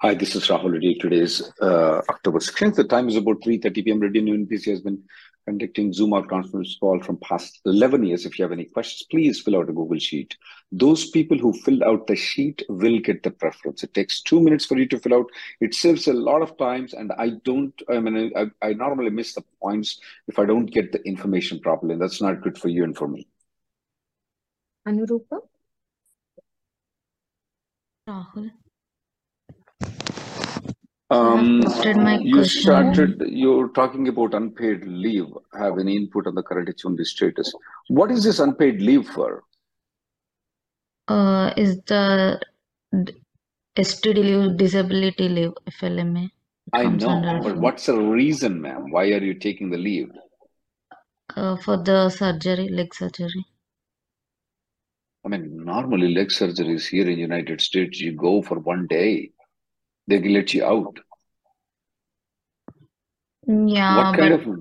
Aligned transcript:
Hi, 0.00 0.12
this 0.12 0.34
is 0.34 0.48
Rahul 0.48 0.72
Reddy. 0.72 0.96
Today 0.96 1.20
is 1.20 1.52
uh, 1.62 2.02
October 2.08 2.40
16th. 2.40 2.74
The 2.74 2.84
time 2.84 3.08
is 3.08 3.14
about 3.16 3.40
3.30 3.42 3.84
p.m. 3.84 4.00
Reddy 4.00 4.20
Neumann 4.20 4.46
PC 4.46 4.70
has 4.70 4.80
been 4.80 5.00
conducting 5.46 5.92
Zoom 5.92 6.12
out 6.14 6.28
conference 6.28 6.76
call 6.80 7.00
from 7.00 7.16
past 7.18 7.60
11 7.64 8.04
years. 8.04 8.26
If 8.26 8.36
you 8.36 8.42
have 8.42 8.50
any 8.50 8.64
questions, 8.64 9.06
please 9.08 9.40
fill 9.40 9.56
out 9.56 9.70
a 9.70 9.72
Google 9.72 9.98
Sheet. 9.98 10.36
Those 10.72 11.10
people 11.10 11.38
who 11.38 11.52
filled 11.52 11.84
out 11.84 12.08
the 12.08 12.16
sheet 12.16 12.62
will 12.68 12.98
get 12.98 13.22
the 13.22 13.30
preference. 13.30 13.84
It 13.84 13.94
takes 13.94 14.20
two 14.20 14.40
minutes 14.40 14.66
for 14.66 14.76
you 14.76 14.88
to 14.88 14.98
fill 14.98 15.14
out. 15.14 15.26
It 15.60 15.74
saves 15.74 16.08
a 16.08 16.12
lot 16.12 16.42
of 16.42 16.58
times, 16.58 16.92
and 16.92 17.12
I 17.16 17.30
don't, 17.44 17.72
I 17.88 18.00
mean, 18.00 18.32
I, 18.36 18.46
I 18.66 18.72
normally 18.72 19.10
miss 19.10 19.34
the 19.34 19.44
points 19.62 20.00
if 20.26 20.40
I 20.40 20.44
don't 20.44 20.66
get 20.66 20.90
the 20.90 21.00
information 21.06 21.60
properly. 21.60 21.96
That's 21.96 22.20
not 22.20 22.42
good 22.42 22.58
for 22.58 22.68
you 22.68 22.82
and 22.82 22.96
for 22.96 23.06
me. 23.06 23.28
Anurupa? 24.88 25.38
Rahul. 28.08 28.63
Um, 31.10 31.62
you 32.22 32.36
question. 32.36 32.44
started, 32.44 33.22
you're 33.26 33.68
talking 33.68 34.08
about 34.08 34.34
unpaid 34.34 34.84
leave. 34.86 35.26
Have 35.58 35.78
any 35.78 35.96
input 35.96 36.26
on 36.26 36.34
the 36.34 36.42
current 36.42 36.68
H1B 36.68 37.04
status? 37.04 37.52
What 37.88 38.10
is 38.10 38.24
this 38.24 38.38
unpaid 38.38 38.80
leave 38.80 39.06
for? 39.08 39.44
Uh, 41.06 41.52
is 41.56 41.76
the 41.86 42.40
STD 43.76 44.16
leave, 44.16 44.56
disability 44.56 45.28
leave, 45.28 45.52
FLMA? 45.68 46.30
I 46.72 46.86
know, 46.86 47.40
but 47.42 47.58
what's 47.58 47.86
the 47.86 47.98
reason, 47.98 48.60
ma'am? 48.62 48.90
Why 48.90 49.04
are 49.10 49.22
you 49.22 49.34
taking 49.34 49.70
the 49.70 49.76
leave? 49.76 50.10
Uh, 51.36 51.56
for 51.56 51.76
the 51.76 52.08
surgery, 52.08 52.68
leg 52.68 52.94
surgery. 52.94 53.44
I 55.24 55.28
mean, 55.28 55.64
normally 55.64 56.14
leg 56.14 56.28
surgeries 56.28 56.88
here 56.88 57.08
in 57.08 57.18
United 57.18 57.60
States, 57.60 58.00
you 58.00 58.12
go 58.12 58.42
for 58.42 58.58
one 58.58 58.86
day, 58.86 59.30
they 60.06 60.18
will 60.18 60.32
let 60.32 60.54
you 60.54 60.64
out. 60.64 60.98
Yeah, 63.46 63.96
What 63.96 64.16
kind 64.16 64.32
of 64.32 64.58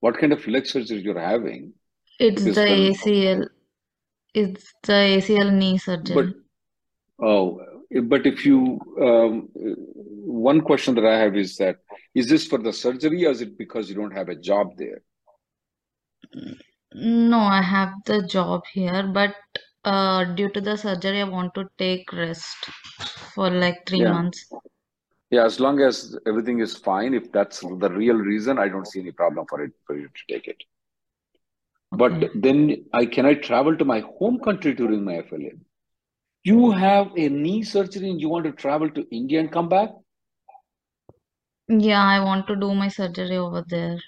what 0.00 0.18
kind 0.18 0.32
of 0.32 0.46
leg 0.46 0.66
surgery 0.66 0.98
you're 0.98 1.18
having? 1.18 1.72
it's 2.18 2.44
the 2.44 2.66
ACL. 2.66 3.48
It's 4.34 4.72
the 4.84 4.92
ACL 4.92 5.50
knee 5.50 5.78
surgery. 5.78 6.34
but 7.18 7.26
oh, 7.26 7.60
but 8.04 8.26
if 8.26 8.44
you 8.46 8.78
um, 9.00 9.48
one 9.54 10.60
question 10.60 10.94
that 10.96 11.06
I 11.06 11.18
have 11.18 11.36
is 11.36 11.56
that 11.56 11.76
is 12.14 12.28
this 12.28 12.46
for 12.46 12.58
the 12.58 12.72
surgery 12.72 13.24
or 13.26 13.30
is 13.30 13.40
it 13.40 13.56
because 13.58 13.88
you 13.88 13.96
don't 13.96 14.12
have 14.16 14.28
a 14.28 14.36
job 14.36 14.76
there? 14.76 15.02
No, 16.92 17.38
I 17.38 17.62
have 17.62 17.94
the 18.04 18.22
job 18.26 18.62
here, 18.72 19.06
but 19.06 19.34
uh, 19.84 20.24
due 20.34 20.50
to 20.50 20.60
the 20.60 20.76
surgery, 20.76 21.20
I 21.20 21.24
want 21.24 21.54
to 21.54 21.68
take 21.78 22.12
rest 22.12 22.68
for 23.34 23.50
like 23.50 23.86
three 23.86 24.00
Yeah. 24.00 24.12
months. 24.12 24.46
Yeah, 25.30 25.44
as 25.44 25.60
long 25.60 25.80
as 25.80 26.16
everything 26.26 26.60
is 26.60 26.76
fine, 26.76 27.12
if 27.12 27.30
that's 27.32 27.60
the 27.60 27.90
real 27.90 28.16
reason, 28.16 28.58
I 28.58 28.68
don't 28.68 28.86
see 28.86 29.00
any 29.00 29.12
problem 29.12 29.46
for 29.46 29.62
it 29.62 29.72
for 29.86 29.96
you 29.96 30.08
to 30.08 30.34
take 30.34 30.48
it. 30.48 30.56
But 31.92 32.30
then 32.34 32.86
I 32.92 33.06
can 33.06 33.26
I 33.26 33.34
travel 33.34 33.76
to 33.76 33.84
my 33.84 34.00
home 34.00 34.40
country 34.40 34.74
during 34.74 35.04
my 35.04 35.22
FLA? 35.22 35.50
You 36.44 36.70
have 36.70 37.12
a 37.16 37.28
knee 37.28 37.62
surgery 37.62 38.10
and 38.10 38.20
you 38.20 38.28
want 38.28 38.44
to 38.46 38.52
travel 38.52 38.90
to 38.90 39.06
India 39.14 39.40
and 39.40 39.52
come 39.52 39.68
back? 39.68 39.90
Yeah, 41.68 42.02
I 42.02 42.20
want 42.20 42.46
to 42.46 42.56
do 42.56 42.74
my 42.74 42.88
surgery 42.88 43.36
over 43.36 43.64
there. 43.68 43.98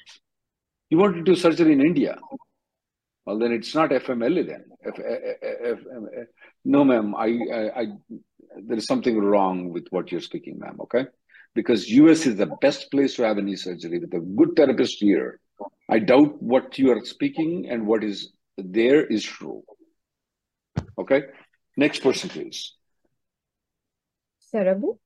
You 0.89 0.99
want 0.99 1.17
to 1.17 1.23
do 1.23 1.35
surgery 1.37 1.73
in 1.73 1.81
India? 1.81 2.17
Well, 3.27 3.39
then 3.39 3.53
it's 3.53 3.75
not 3.75 3.91
FMLA 3.91 4.47
then. 4.47 4.65
F, 4.85 4.99
F, 4.99 5.79
F, 6.17 6.27
no, 6.65 6.85
ma'am. 6.85 7.15
I, 7.15 7.39
I, 7.53 7.81
I, 7.81 7.87
there 8.57 8.77
is 8.77 8.87
something 8.87 9.19
wrong 9.19 9.71
with 9.71 9.87
what 9.91 10.11
you're 10.11 10.21
speaking, 10.21 10.59
ma'am. 10.59 10.79
Okay, 10.81 11.07
because 11.55 11.89
US 11.91 12.27
is 12.27 12.37
the 12.37 12.47
best 12.61 12.91
place 12.91 13.15
to 13.17 13.23
have 13.23 13.39
a 13.39 13.43
knee 13.43 13.57
surgery 13.57 13.99
with 13.99 14.15
a 14.15 14.21
good 14.21 14.57
therapist 14.57 14.99
here. 14.99 15.41
I 15.89 15.99
doubt 15.99 16.43
what 16.43 16.79
you 16.79 16.91
are 16.93 17.05
speaking 17.05 17.69
and 17.69 17.87
what 17.87 18.03
is 18.05 18.33
there 18.57 19.05
is 19.07 19.25
true. 19.25 19.63
Okay, 20.99 21.25
next 21.77 22.03
person, 22.03 22.31
please. 22.31 22.75
Sarabu? 24.53 24.99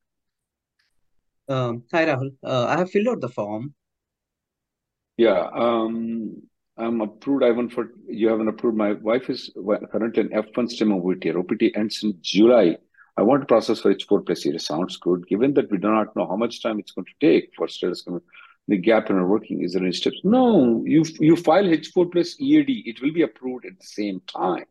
Um, 1.48 1.84
hi 1.92 2.06
Rahul. 2.06 2.34
Uh, 2.42 2.66
I 2.66 2.78
have 2.78 2.90
filled 2.90 3.08
out 3.08 3.20
the 3.20 3.28
form. 3.28 3.74
Yeah, 5.16 5.48
um, 5.54 6.42
I'm 6.76 7.00
approved. 7.02 7.44
I 7.44 7.48
haven't 7.48 7.70
for 7.70 7.90
you 8.08 8.28
haven't 8.28 8.48
approved. 8.48 8.76
My 8.76 8.94
wife 8.94 9.28
is 9.28 9.52
wa- 9.54 9.78
currently 9.92 10.22
an 10.22 10.30
F1 10.30 10.70
STEM 10.70 10.92
OPT. 10.92 11.24
Her 11.24 11.38
OPT 11.38 11.64
ends 11.74 12.02
in 12.02 12.18
July. 12.20 12.78
I 13.16 13.22
want 13.22 13.42
to 13.42 13.46
process 13.46 13.80
for 13.80 13.94
H4 13.94 14.26
plus 14.26 14.44
year. 14.44 14.58
Sounds 14.58 14.96
good. 14.96 15.26
Given 15.28 15.54
that 15.54 15.70
we 15.70 15.78
do 15.78 15.88
not 15.90 16.14
know 16.16 16.26
how 16.26 16.36
much 16.36 16.62
time 16.62 16.78
it's 16.80 16.92
going 16.92 17.06
to 17.06 17.14
take 17.20 17.52
for 17.56 17.68
status 17.68 18.06
the 18.66 18.78
gap 18.78 19.10
in 19.10 19.16
our 19.16 19.26
working, 19.26 19.62
is 19.62 19.74
there 19.74 19.82
any 19.82 19.92
steps? 19.92 20.20
No, 20.24 20.82
you 20.86 21.04
you 21.20 21.36
file 21.36 21.64
H4 21.64 22.10
plus 22.10 22.40
EAD. 22.40 22.82
It 22.86 23.02
will 23.02 23.12
be 23.12 23.22
approved 23.22 23.66
at 23.66 23.78
the 23.78 23.86
same 23.86 24.20
time. 24.26 24.64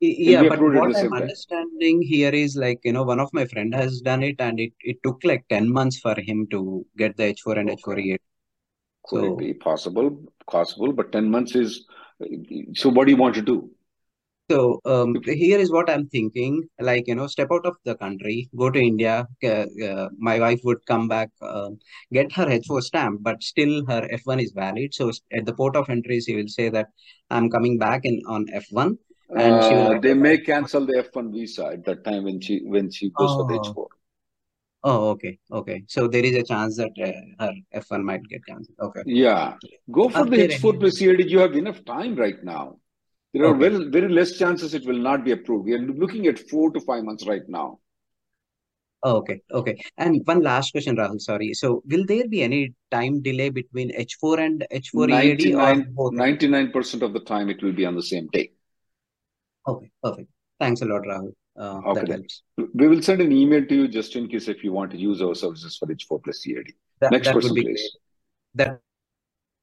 It 0.00 0.18
Yeah, 0.18 0.42
but 0.48 0.60
what 0.60 0.76
I'm 0.76 0.92
time. 0.92 1.12
understanding 1.12 2.02
here 2.02 2.30
is 2.30 2.56
like, 2.56 2.80
you 2.84 2.92
know, 2.92 3.04
one 3.04 3.18
of 3.18 3.32
my 3.32 3.46
friend 3.46 3.74
has 3.74 4.00
done 4.00 4.22
it 4.22 4.36
and 4.40 4.60
it, 4.60 4.72
it 4.80 5.02
took 5.02 5.24
like 5.24 5.48
10 5.48 5.72
months 5.72 5.98
for 5.98 6.14
him 6.20 6.46
to 6.50 6.84
get 6.98 7.16
the 7.16 7.32
H4 7.34 7.58
and 7.58 7.70
H4 7.70 7.98
EAD. 7.98 8.20
Could 9.06 9.24
it 9.24 9.28
So, 9.28 9.36
be 9.36 9.54
possible? 9.54 10.22
Possible, 10.50 10.92
but 10.92 11.12
10 11.12 11.30
months 11.30 11.54
is. 11.54 11.86
So 12.74 12.90
what 12.90 13.06
do 13.06 13.10
you 13.12 13.16
want 13.16 13.34
to 13.36 13.42
do? 13.42 13.70
So 14.50 14.80
um, 14.84 15.16
here 15.24 15.58
is 15.58 15.70
what 15.72 15.88
I'm 15.88 16.06
thinking, 16.08 16.62
like, 16.78 17.04
you 17.06 17.14
know, 17.14 17.26
step 17.26 17.48
out 17.50 17.64
of 17.64 17.76
the 17.84 17.94
country, 17.96 18.48
go 18.56 18.70
to 18.70 18.78
India. 18.78 19.26
Uh, 19.42 19.64
uh, 19.84 20.08
my 20.18 20.38
wife 20.38 20.60
would 20.64 20.84
come 20.86 21.08
back, 21.08 21.30
um, 21.40 21.78
get 22.12 22.30
her 22.32 22.46
H4 22.46 22.80
stamp, 22.82 23.22
but 23.22 23.42
still 23.42 23.84
her 23.86 24.06
F1 24.12 24.38
is 24.40 24.52
valid. 24.52 24.92
So 24.94 25.10
at 25.32 25.46
the 25.46 25.54
port 25.54 25.76
of 25.76 25.88
entry, 25.88 26.20
she 26.20 26.36
will 26.36 26.48
say 26.48 26.68
that 26.68 26.88
I'm 27.30 27.48
coming 27.50 27.78
back 27.78 28.02
in 28.04 28.20
on 28.28 28.46
F1 28.52 28.98
and 29.36 29.64
she 29.64 29.74
will 29.76 29.94
Uh, 29.94 29.98
they 30.00 30.14
may 30.14 30.36
for 30.36 30.42
H4. 30.42 30.46
cancel 30.46 30.86
the 30.86 30.98
F1 30.98 31.32
visa 31.32 31.64
at 31.66 31.84
that 31.86 32.04
time 32.04 32.24
when 32.24 32.40
she 32.40 32.60
when 32.64 32.90
she 32.90 33.10
goes 33.10 33.34
for 33.34 33.44
the 33.46 33.54
Oh, 33.54 33.60
H4. 33.60 33.88
oh, 34.84 35.08
okay, 35.10 35.38
okay. 35.50 35.82
So 35.88 36.06
there 36.06 36.24
is 36.24 36.36
a 36.36 36.42
chance 36.42 36.76
that 36.76 36.92
uh, 37.02 37.44
her 37.44 37.52
F1 37.72 38.04
might 38.04 38.22
get 38.28 38.44
cancelled. 38.46 38.76
Okay. 38.80 39.02
Yeah, 39.06 39.56
go 39.90 40.08
for 40.10 40.18
Are 40.18 40.26
the 40.26 40.36
H4 40.36 40.70
any? 40.70 40.78
plus 40.78 41.00
EAD. 41.02 41.30
You 41.30 41.38
have 41.38 41.54
enough 41.56 41.84
time 41.84 42.14
right 42.14 42.42
now. 42.44 42.78
There 43.34 43.44
are 43.44 43.54
Okay. 43.54 43.68
very 43.68 43.88
very 43.90 44.08
less 44.08 44.38
chances 44.38 44.74
it 44.74 44.86
will 44.86 45.02
not 45.06 45.24
be 45.24 45.32
approved. 45.32 45.66
We 45.66 45.74
are 45.74 45.84
looking 46.02 46.26
at 46.28 46.38
four 46.50 46.70
to 46.74 46.80
five 46.80 47.04
months 47.04 47.26
right 47.26 47.46
now. 47.48 47.80
Oh, 49.06 49.16
okay, 49.16 49.40
okay. 49.52 49.72
And 49.98 50.22
one 50.24 50.40
last 50.42 50.70
question, 50.72 50.96
Rahul, 50.96 51.20
sorry. 51.20 51.52
So 51.52 51.82
will 51.86 52.06
there 52.06 52.26
be 52.26 52.42
any 52.42 52.72
time 52.90 53.20
delay 53.20 53.50
between 53.50 53.90
H4 53.92 54.38
and 54.44 54.64
H4 54.72 55.10
EAD 55.10 55.54
or 55.54 55.58
99 55.58 55.92
both? 55.92 56.12
99% 56.14 57.02
of 57.02 57.12
the 57.12 57.20
time 57.20 57.50
it 57.50 57.62
will 57.62 57.72
be 57.72 57.84
on 57.84 57.96
the 57.96 58.02
same 58.02 58.28
day. 58.28 58.52
Okay, 59.68 59.90
perfect. 60.02 60.30
Thanks 60.58 60.80
a 60.80 60.86
lot, 60.86 61.02
Rahul. 61.02 61.32
Uh, 61.56 61.80
Okay 61.90 62.00
that 62.00 62.08
helps. 62.08 62.42
We 62.74 62.88
will 62.88 63.02
send 63.02 63.20
an 63.20 63.30
email 63.32 63.64
to 63.66 63.74
you 63.74 63.88
just 63.88 64.16
in 64.16 64.26
case 64.28 64.48
if 64.48 64.64
you 64.64 64.72
want 64.72 64.90
to 64.92 64.96
use 64.96 65.20
our 65.20 65.34
services 65.34 65.76
for 65.76 65.86
H4 65.86 66.22
plus 66.24 66.46
EAD. 66.46 66.72
That 67.00 67.12
Next 67.12 67.26
that 67.26 67.34
would 67.34 67.54
be 67.54 67.62
please. 67.62 67.90
great. 68.54 68.70
That 68.70 68.80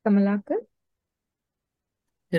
Kamalakar? 0.07 0.59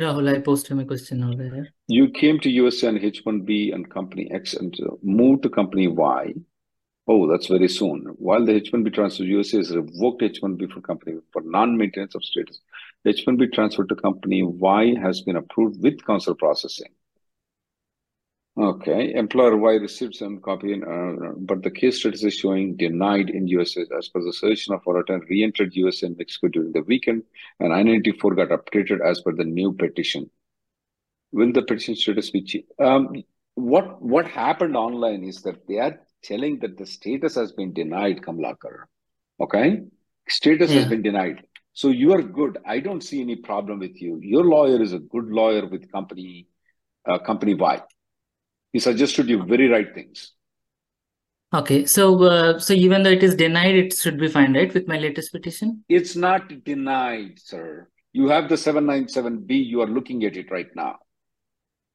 Rahul, 0.01 0.35
I 0.35 0.41
posted 0.41 0.77
my 0.77 0.85
question 0.85 1.23
over 1.23 1.49
there. 1.49 1.69
You 1.87 2.09
came 2.11 2.41
to 2.41 2.51
USA 2.51 2.89
on 2.89 2.99
H1B 2.99 3.75
and 3.75 3.91
company 3.91 4.31
X 4.33 4.55
and 4.55 4.75
moved 5.03 5.43
to 5.43 5.51
company 5.51 5.87
Y. 5.87 6.33
Oh, 7.09 7.31
that's 7.31 7.49
very 7.49 7.69
soon. 7.69 8.07
While 8.17 8.47
the 8.47 8.55
H-1B 8.55 8.95
transfer, 8.95 9.25
USA 9.25 9.59
has 9.59 9.75
revoked 9.75 10.23
H-1B 10.23 10.73
for 10.73 10.81
company 10.81 11.19
for 11.33 11.43
non-maintenance 11.43 12.15
of 12.15 12.25
status. 12.25 12.61
H-1B 13.05 13.53
transfer 13.53 13.85
to 13.85 13.95
company 13.97 14.43
Y 14.45 14.95
has 15.01 15.21
been 15.21 15.37
approved 15.37 15.83
with 15.83 16.05
consular 16.05 16.37
processing. 16.37 16.93
Okay, 18.55 19.15
employer 19.15 19.57
Y 19.57 19.73
received 19.77 20.15
some 20.15 20.39
copy, 20.39 20.75
uh, 20.75 21.33
but 21.39 21.63
the 21.63 21.71
case 21.71 22.01
status 22.01 22.23
is 22.23 22.35
showing 22.35 22.77
denied 22.77 23.31
in 23.31 23.49
USA 23.49 23.87
as 23.97 24.09
per 24.09 24.23
the 24.23 24.31
suggestion 24.33 24.75
of 24.75 24.83
our 24.87 24.99
attorney 24.99 25.25
re-entered 25.31 25.75
USA 25.75 26.09
and 26.09 26.19
Mexico 26.19 26.49
during 26.49 26.73
the 26.73 26.83
weekend, 26.83 27.23
and 27.61 27.73
I-94 27.73 28.37
got 28.37 28.49
updated 28.51 29.01
as 29.01 29.23
per 29.23 29.33
the 29.33 29.45
new 29.45 29.73
petition. 29.73 30.31
Will 31.33 31.51
the 31.53 31.63
petition 31.63 31.97
status 31.97 32.31
be 32.31 32.43
changed? 32.43 32.69
Um, 32.79 33.25
what 33.55 34.03
what 34.03 34.29
happened 34.29 34.77
online 34.77 35.25
is 35.25 35.41
that 35.43 35.67
they 35.67 35.79
are 35.79 35.99
telling 36.23 36.59
that 36.59 36.77
the 36.77 36.85
status 36.85 37.35
has 37.37 37.53
been 37.53 37.73
denied, 37.73 38.21
Kamlakar. 38.21 38.85
Okay, 39.41 39.81
status 40.29 40.71
Yeah. 40.71 40.81
has 40.81 40.89
been 40.91 41.01
denied. 41.01 41.47
So 41.73 41.89
you 41.89 42.13
are 42.13 42.23
good. 42.23 42.59
I 42.67 42.81
don't 42.81 43.03
see 43.03 43.23
any 43.23 43.37
problem 43.37 43.79
with 43.79 44.01
you. 44.03 44.19
Your 44.23 44.45
lawyer 44.45 44.83
is 44.83 44.93
a 44.93 44.99
good 44.99 45.29
lawyer 45.29 45.67
with 45.67 45.91
company 45.91 46.49
uh, 47.09 47.19
company 47.19 47.55
Y. 47.55 47.81
He 48.73 48.79
suggested 48.79 49.29
you 49.29 49.43
very 49.45 49.69
right 49.69 49.95
things. 49.95 50.33
Okay, 51.55 51.85
so 51.85 52.23
uh, 52.25 52.59
so 52.59 52.73
even 52.73 53.03
though 53.03 53.11
it 53.11 53.23
is 53.23 53.35
denied, 53.35 53.75
it 53.75 53.95
should 53.95 54.19
be 54.19 54.29
fine, 54.29 54.55
right, 54.55 54.73
with 54.73 54.89
my 54.89 54.99
latest 54.99 55.33
petition? 55.33 55.85
It's 55.89 56.17
not 56.17 56.65
denied, 56.65 57.39
sir. 57.39 57.89
You 58.13 58.29
have 58.29 58.49
the 58.49 58.55
797B. 58.55 59.67
You 59.67 59.83
are 59.83 59.87
looking 59.87 60.25
at 60.25 60.37
it 60.37 60.51
right 60.51 60.75
now. 60.75 60.97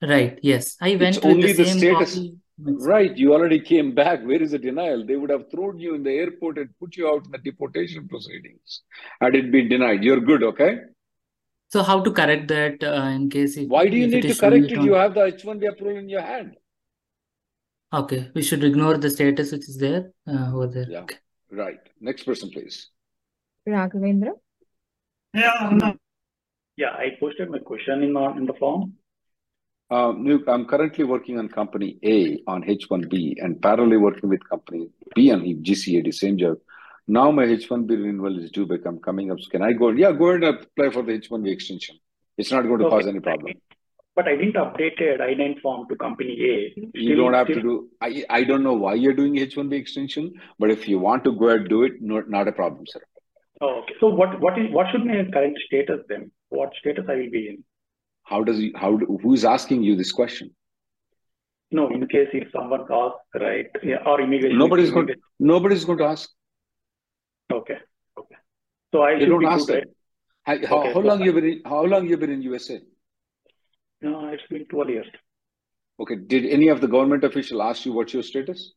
Right, 0.02 0.38
yes. 0.44 0.78
I 0.80 0.96
went 0.96 1.18
It's 1.18 1.26
only 1.26 1.54
the 1.54 1.64
the 1.64 1.66
same 1.66 1.80
status. 1.80 2.16
copy. 2.16 2.36
Right. 2.60 3.16
You 3.16 3.34
already 3.34 3.60
came 3.60 3.94
back. 3.94 4.24
Where 4.26 4.42
is 4.42 4.52
the 4.52 4.60
denial? 4.60 5.06
They 5.06 5.16
would 5.16 5.30
have 5.30 5.50
thrown 5.52 5.80
you 5.80 5.94
in 5.96 6.04
the 6.04 6.12
airport 6.12 6.58
and 6.58 6.70
put 6.80 6.96
you 6.98 7.08
out 7.08 7.26
in 7.26 7.32
the 7.32 7.38
deportation 7.38 8.08
proceedings 8.08 8.82
had 9.22 9.36
it 9.36 9.52
been 9.52 9.70
denied. 9.70 10.04
You're 10.04 10.20
good, 10.20 10.44
okay? 10.44 10.80
So 11.70 11.84
how 11.84 12.02
to 12.02 12.12
correct 12.12 12.48
that 12.48 12.84
uh, 12.84 13.08
in 13.10 13.30
case 13.30 13.58
if, 13.58 13.68
Why 13.68 13.88
do 13.88 13.98
you 13.98 14.08
need 14.08 14.22
to 14.22 14.36
correct 14.36 14.66
it 14.66 14.72
it? 14.72 14.82
You 14.84 14.94
have 14.94 15.14
the 15.14 15.26
H-1B 15.26 15.68
approval 15.70 15.98
in 15.98 16.10
your 16.10 16.22
hand. 16.22 16.56
Okay, 17.98 18.30
we 18.36 18.44
should 18.44 18.64
ignore 18.64 18.98
the 18.98 19.10
status 19.10 19.52
which 19.52 19.68
is 19.68 19.78
there 19.78 20.12
uh, 20.28 20.52
over 20.54 20.68
there. 20.68 20.86
Yeah. 20.88 21.00
Okay. 21.00 21.18
Right. 21.52 21.80
Next 22.00 22.24
person, 22.24 22.52
please. 22.52 22.90
Raghavendra. 23.68 24.34
Yeah, 25.34 25.70
no. 25.72 25.96
Yeah, 26.76 26.92
I 26.92 27.18
posted 27.20 27.50
my 27.50 27.58
question 27.58 28.04
in 28.04 28.14
the, 28.14 28.26
in 28.38 28.46
the 28.46 28.54
form. 28.54 28.94
Um, 29.90 30.24
Nuke, 30.26 30.48
I'm 30.48 30.66
currently 30.66 31.06
working 31.06 31.40
on 31.40 31.50
company 31.50 31.98
A 32.04 32.40
on 32.46 32.62
H1B 32.64 33.44
and 33.44 33.56
parallelly 33.56 34.00
working 34.00 34.30
with 34.30 34.48
company 34.48 34.90
B 35.16 35.32
on 35.32 35.42
GCAD, 35.42 36.14
same 36.14 36.38
job. 36.38 36.58
Now 37.08 37.32
my 37.32 37.46
H1B 37.46 37.90
renewal 37.90 38.38
is 38.38 38.52
due 38.52 38.68
back. 38.68 38.82
I'm 38.86 39.00
coming 39.00 39.32
up. 39.32 39.40
So 39.40 39.50
Can 39.50 39.64
I 39.64 39.74
go? 39.74 39.90
Yeah, 39.90 40.12
go 40.12 40.28
ahead 40.28 40.44
and 40.44 40.60
apply 40.60 40.90
for 40.92 41.04
the 41.04 41.18
H1B 41.18 41.52
extension. 41.52 41.98
It's 42.38 42.52
not 42.52 42.64
going 42.64 42.80
to 42.80 42.90
cause 42.90 43.08
any 43.08 43.22
problem. 43.22 43.54
But 44.18 44.28
I 44.28 44.36
didn't 44.36 44.56
updated 44.56 45.22
I-9 45.22 45.62
form 45.62 45.88
to 45.90 45.96
company 45.96 46.34
A. 46.52 46.54
You 46.76 46.90
Still- 47.14 47.18
don't 47.18 47.34
have 47.40 47.48
to 47.56 47.62
do, 47.62 47.74
I, 48.02 48.24
I 48.38 48.44
don't 48.44 48.64
know 48.64 48.74
why 48.74 48.96
you're 48.96 49.14
doing 49.14 49.36
H1B 49.36 49.74
extension, 49.74 50.34
but 50.58 50.72
if 50.72 50.88
you 50.92 50.98
want 50.98 51.24
to 51.26 51.34
go 51.42 51.50
ahead, 51.50 51.70
do 51.70 51.84
it. 51.84 52.02
No, 52.02 52.22
not 52.36 52.48
a 52.48 52.52
problem, 52.52 52.86
sir. 52.88 53.02
Oh, 53.62 53.82
okay. 53.84 53.94
So 54.00 54.08
what, 54.08 54.40
what 54.42 54.58
is, 54.58 54.72
what 54.72 54.88
should 54.92 55.06
my 55.06 55.24
current 55.36 55.56
status 55.68 56.02
then? 56.10 56.32
What 56.50 56.72
status 56.80 57.06
I 57.08 57.16
will 57.22 57.30
be 57.30 57.44
in? 57.52 57.64
How 58.24 58.44
does, 58.44 58.58
he- 58.58 58.74
how, 58.76 58.98
do- 58.98 59.20
who 59.22 59.34
is 59.36 59.46
asking 59.46 59.84
you 59.84 59.96
this 59.96 60.12
question? 60.12 60.50
No, 61.70 61.88
in 61.90 62.08
case 62.08 62.30
if 62.34 62.52
someone 62.52 62.86
asks, 62.90 63.20
right, 63.36 63.68
yeah, 63.84 63.98
or 64.06 64.20
immigration. 64.22 64.58
Nobody's 64.58 64.90
going, 64.90 65.10
nobody's 65.40 65.86
going 65.86 66.00
to 66.00 66.06
ask. 66.06 66.28
Okay, 67.54 67.78
okay. 68.18 68.36
So 68.94 69.04
I 69.04 69.20
should 69.20 69.30
don't 69.30 69.46
ask 69.46 69.68
good, 69.68 69.84
that. 69.84 69.88
How, 70.44 70.68
how, 70.68 70.78
Okay, 70.80 70.88
how 70.94 71.02
so 71.02 71.08
long 71.14 71.22
I- 71.22 71.26
you 71.26 71.34
been 71.34 71.46
in, 71.46 71.62
how 71.66 71.84
long 71.84 72.08
you 72.08 72.18
been 72.18 72.32
in 72.32 72.42
USA? 72.42 72.80
Right? 74.02 74.12
No, 74.12 74.28
it's 74.30 74.44
been 74.50 74.66
12 74.66 74.90
years. 74.90 75.08
Okay, 76.00 76.16
did 76.16 76.46
any 76.46 76.68
of 76.68 76.82
the 76.82 76.88
government 76.88 77.24
official 77.24 77.62
ask 77.62 77.86
you 77.86 77.94
what's 77.94 78.14
your 78.14 78.24
status? 78.24 78.74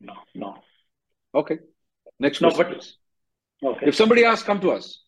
No, 0.00 0.14
no. 0.34 0.56
Okay, 1.34 1.58
next 2.18 2.40
No, 2.40 2.50
person, 2.50 2.66
but- 2.68 2.92
Okay. 3.62 3.88
If 3.88 3.94
somebody 3.94 4.24
asks, 4.24 4.42
come 4.42 4.58
to 4.60 4.70
us. 4.70 5.02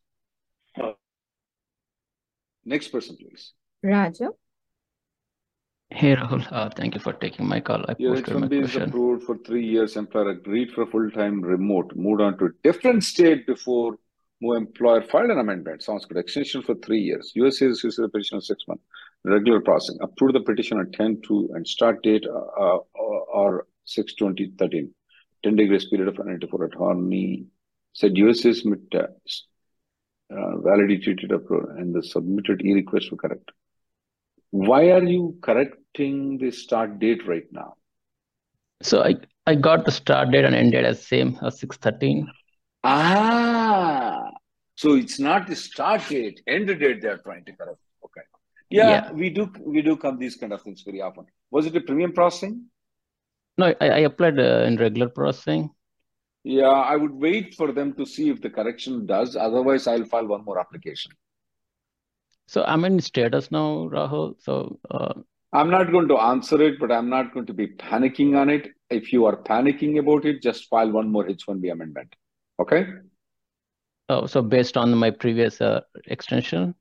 Oh. 0.78 0.92
Next 2.66 2.88
person, 2.88 3.16
please. 3.16 3.54
Raja. 3.82 4.28
Hey 5.88 6.14
Rahul, 6.16 6.46
uh, 6.52 6.68
thank 6.68 6.94
you 6.94 7.00
for 7.00 7.14
taking 7.14 7.46
my 7.46 7.60
call. 7.60 7.82
I 7.88 7.94
Your 7.98 8.14
posted 8.14 8.34
my 8.34 8.46
H-1B 8.46 8.52
is 8.64 8.70
question. 8.72 8.88
approved 8.90 9.22
for 9.24 9.38
three 9.38 9.64
years. 9.66 9.96
Employer 9.96 10.30
agreed 10.30 10.70
for 10.72 10.84
full-time 10.86 11.40
remote, 11.40 11.92
moved 11.96 12.20
on 12.20 12.36
to 12.38 12.46
a 12.46 12.48
different 12.62 13.04
state 13.04 13.46
before 13.46 13.96
move 14.42 14.56
employer 14.58 15.00
filed 15.02 15.30
an 15.30 15.38
amendment. 15.38 15.82
Sounds 15.82 16.04
good. 16.04 16.18
Extension 16.18 16.62
for 16.62 16.74
three 16.74 17.00
years. 17.00 17.32
USA 17.34 17.66
is 17.68 17.82
using 17.82 18.02
the 18.02 18.08
petition 18.10 18.36
of 18.36 18.44
six 18.44 18.62
months. 18.68 18.84
Regular 19.24 19.60
processing. 19.60 19.98
Approve 20.00 20.32
the 20.32 20.40
petition 20.40 20.78
on 20.78 20.86
10-2 20.86 21.54
and 21.54 21.66
start 21.66 22.02
date 22.02 22.26
uh, 22.26 22.60
uh, 22.60 22.78
or 22.94 23.66
6-20-13. 23.86 24.90
10 25.44 25.56
day 25.56 25.66
grace 25.66 25.88
period 25.88 26.08
of 26.08 26.16
penalty 26.16 26.46
for 26.46 26.64
attorney. 26.64 27.46
Said 27.94 28.16
USA 28.16 28.50
is 28.50 28.64
mid, 28.64 28.80
uh, 28.94 29.06
validity 30.30 30.98
treated 30.98 31.32
approved 31.32 31.78
and 31.78 31.94
the 31.94 32.02
submitted 32.02 32.62
e-request 32.64 33.10
were 33.10 33.16
correct. 33.16 33.50
Why 34.50 34.90
are 34.90 35.02
you 35.02 35.36
correcting 35.42 36.38
the 36.38 36.50
start 36.50 36.98
date 36.98 37.26
right 37.26 37.46
now? 37.50 37.74
So 38.82 39.02
I, 39.02 39.16
I 39.46 39.54
got 39.54 39.84
the 39.84 39.90
start 39.90 40.30
date 40.30 40.44
and 40.44 40.54
end 40.54 40.72
date 40.72 40.84
as 40.84 41.06
same 41.06 41.38
as 41.42 41.58
613. 41.58 42.30
Ah, 42.84 44.30
so 44.74 44.94
it's 44.94 45.18
not 45.18 45.46
the 45.46 45.56
start 45.56 46.08
date, 46.08 46.40
end 46.46 46.66
date 46.66 47.02
they 47.02 47.08
are 47.08 47.18
trying 47.18 47.44
to 47.44 47.52
correct. 47.52 47.78
Yeah, 48.72 48.90
Yeah. 48.90 49.12
we 49.12 49.30
do 49.30 49.52
we 49.60 49.82
do 49.82 49.96
come 49.96 50.18
these 50.18 50.36
kind 50.36 50.52
of 50.52 50.62
things 50.62 50.82
very 50.82 51.00
often. 51.00 51.26
Was 51.50 51.66
it 51.66 51.76
a 51.76 51.80
premium 51.80 52.12
processing? 52.12 52.66
No, 53.58 53.74
I, 53.80 53.88
I 53.88 53.98
applied 54.10 54.38
uh, 54.38 54.64
in 54.66 54.76
regular 54.76 55.08
processing. 55.08 55.70
Yeah, 56.44 56.70
I 56.70 56.96
would 56.96 57.12
wait 57.12 57.54
for 57.54 57.70
them 57.72 57.92
to 57.94 58.06
see 58.06 58.30
if 58.30 58.40
the 58.40 58.50
correction 58.50 59.06
does. 59.06 59.36
Otherwise, 59.36 59.86
I'll 59.86 60.04
file 60.06 60.26
one 60.26 60.44
more 60.44 60.58
application. 60.58 61.12
So 62.46 62.64
I'm 62.64 62.84
in 62.84 63.00
status 63.00 63.50
now, 63.52 63.88
Rahul. 63.92 64.34
So 64.42 64.80
uh, 64.90 65.14
I'm 65.52 65.70
not 65.70 65.92
going 65.92 66.08
to 66.08 66.16
answer 66.18 66.60
it, 66.62 66.80
but 66.80 66.90
I'm 66.90 67.08
not 67.08 67.32
going 67.34 67.46
to 67.46 67.54
be 67.54 67.68
panicking 67.68 68.36
on 68.36 68.50
it. 68.50 68.68
If 68.90 69.12
you 69.12 69.26
are 69.26 69.36
panicking 69.36 69.98
about 69.98 70.24
it, 70.24 70.42
just 70.42 70.68
file 70.68 70.90
one 70.90 71.10
more 71.10 71.26
H1B 71.26 71.70
amendment. 71.70 72.14
Okay? 72.58 72.86
oh, 74.08 74.26
so 74.26 74.42
based 74.42 74.76
on 74.76 74.94
my 74.96 75.10
previous 75.10 75.60
uh, 75.60 75.80
extension. 76.06 76.74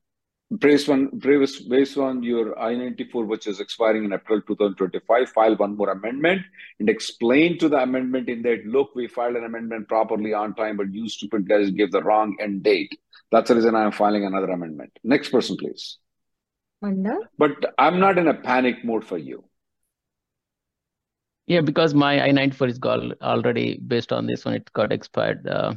Based 0.59 0.89
on 0.89 1.17
previous, 1.21 1.61
based 1.61 1.97
on 1.97 2.23
your 2.23 2.59
I-94, 2.59 3.25
which 3.25 3.47
is 3.47 3.61
expiring 3.61 4.03
in 4.03 4.11
April 4.11 4.41
2025, 4.41 5.29
file 5.29 5.55
one 5.55 5.77
more 5.77 5.91
amendment 5.91 6.41
and 6.79 6.89
explain 6.89 7.57
to 7.59 7.69
the 7.69 7.77
amendment 7.77 8.27
in 8.27 8.41
that, 8.41 8.65
look, 8.65 8.93
we 8.93 9.07
filed 9.07 9.37
an 9.37 9.45
amendment 9.45 9.87
properly 9.87 10.33
on 10.33 10.53
time, 10.55 10.75
but 10.75 10.91
you 10.93 11.07
stupid 11.07 11.47
guys 11.47 11.71
gave 11.71 11.93
the 11.93 12.03
wrong 12.03 12.35
end 12.41 12.63
date. 12.63 12.99
That's 13.31 13.47
the 13.47 13.55
reason 13.55 13.75
I'm 13.75 13.93
filing 13.93 14.25
another 14.25 14.51
amendment. 14.51 14.91
Next 15.05 15.29
person, 15.29 15.55
please. 15.55 15.99
Mandar. 16.81 17.29
But 17.37 17.73
I'm 17.77 18.01
not 18.01 18.17
in 18.17 18.27
a 18.27 18.33
panic 18.33 18.83
mode 18.83 19.05
for 19.05 19.17
you. 19.17 19.45
Yeah, 21.47 21.61
because 21.61 21.93
my 21.93 22.25
I-94 22.25 22.69
is 22.69 22.77
got 22.77 22.99
already 23.21 23.77
based 23.77 24.11
on 24.11 24.25
this 24.25 24.43
one, 24.43 24.55
it 24.55 24.71
got 24.73 24.91
expired. 24.91 25.47
Uh, 25.47 25.75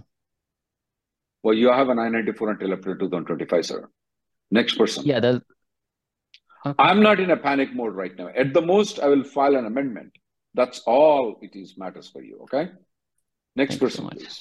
Well, 1.44 1.54
you 1.54 1.68
have 1.68 1.90
an 1.90 2.00
I-94 2.00 2.50
until 2.50 2.72
April 2.72 2.96
2025, 2.96 3.66
sir. 3.66 3.88
Next 4.54 4.78
person. 4.78 5.04
yeah, 5.04 5.18
that's 5.20 5.40
okay. 6.64 6.74
I'm 6.88 7.02
not 7.02 7.18
in 7.18 7.30
a 7.30 7.36
panic 7.36 7.74
mode 7.74 7.94
right 7.94 8.16
now. 8.16 8.28
At 8.42 8.54
the 8.54 8.62
most, 8.62 9.00
I 9.00 9.08
will 9.08 9.24
file 9.24 9.56
an 9.56 9.66
amendment. 9.66 10.12
That's 10.54 10.80
all 10.86 11.38
it 11.42 11.56
is 11.62 11.76
matters 11.76 12.08
for 12.08 12.22
you. 12.22 12.36
Okay. 12.44 12.70
Next 13.56 13.78
Thank 13.78 13.82
you 13.82 13.90
so 13.90 14.02
person, 14.04 14.18
please. 14.18 14.36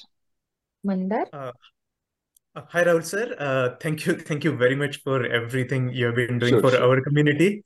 Mandar. 0.84 1.24
Uh, 1.32 1.50
uh, 2.54 2.62
hi, 2.74 2.84
Rahul 2.84 3.04
sir. 3.04 3.34
Uh, 3.38 3.74
thank 3.80 4.06
you, 4.06 4.14
thank 4.14 4.44
you 4.44 4.52
very 4.56 4.76
much 4.76 5.02
for 5.02 5.24
everything 5.26 5.90
you 5.92 6.06
have 6.06 6.14
been 6.14 6.38
doing 6.38 6.54
Sure, 6.54 6.60
for 6.60 6.70
sure. 6.70 6.84
our 6.86 7.00
community. 7.00 7.64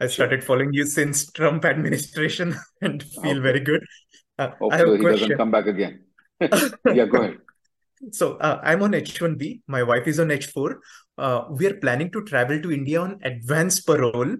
I 0.00 0.04
Sure. 0.06 0.14
started 0.16 0.42
following 0.42 0.72
you 0.72 0.86
since 0.86 1.30
Trump 1.32 1.66
administration 1.66 2.54
and 2.80 3.02
feel 3.02 3.32
Okay. 3.36 3.46
very 3.50 3.60
good. 3.60 3.84
Uh, 4.38 4.48
I 4.70 4.78
have 4.78 4.88
a 4.88 4.96
he 4.96 5.04
doesn't 5.04 5.36
come 5.36 5.50
back 5.50 5.66
again. 5.66 6.04
yeah, 6.40 7.04
go 7.04 7.20
ahead. 7.22 7.38
So 8.12 8.36
uh, 8.36 8.58
I'm 8.64 8.82
on 8.82 8.92
H1B. 8.92 9.60
My 9.68 9.82
wife 9.82 10.06
is 10.06 10.18
on 10.18 10.28
H4. 10.28 10.76
Uh, 11.26 11.40
we 11.58 11.66
are 11.66 11.76
planning 11.84 12.10
to 12.14 12.20
travel 12.24 12.60
to 12.64 12.72
India 12.72 13.00
on 13.00 13.18
advance 13.30 13.80
parole, 13.80 14.32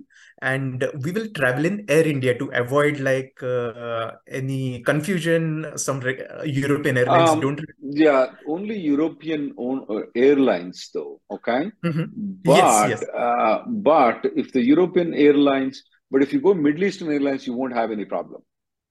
and 0.51 0.87
we 1.05 1.11
will 1.17 1.29
travel 1.39 1.65
in 1.71 1.85
Air 1.97 2.07
India 2.15 2.33
to 2.39 2.47
avoid 2.63 3.01
like 3.01 3.35
uh, 3.43 4.13
any 4.41 4.83
confusion. 4.91 5.45
Some 5.77 6.01
re- 6.01 6.25
uh, 6.25 6.43
European 6.45 6.97
airlines 7.03 7.31
Um, 7.35 7.41
don't. 7.45 7.61
yeah, 8.05 8.27
only 8.57 8.79
European 8.79 9.53
own 9.59 9.85
uh, 9.89 10.03
airlines, 10.15 10.89
though. 10.95 11.21
Okay, 11.31 11.71
Mhm. 11.85 12.07
but 12.45 12.57
Yes, 12.57 12.75
yes. 12.93 13.03
Uh, 13.27 13.57
but 13.91 14.25
if 14.37 14.53
the 14.57 14.63
European 14.63 15.13
airlines, 15.15 15.83
but 16.11 16.23
if 16.23 16.33
you 16.33 16.41
go 16.41 16.55
Middle 16.55 16.85
Eastern 16.85 17.13
airlines, 17.13 17.47
you 17.47 17.55
won't 17.55 17.75
have 17.75 17.91
any 17.99 18.07
problem. 18.17 18.43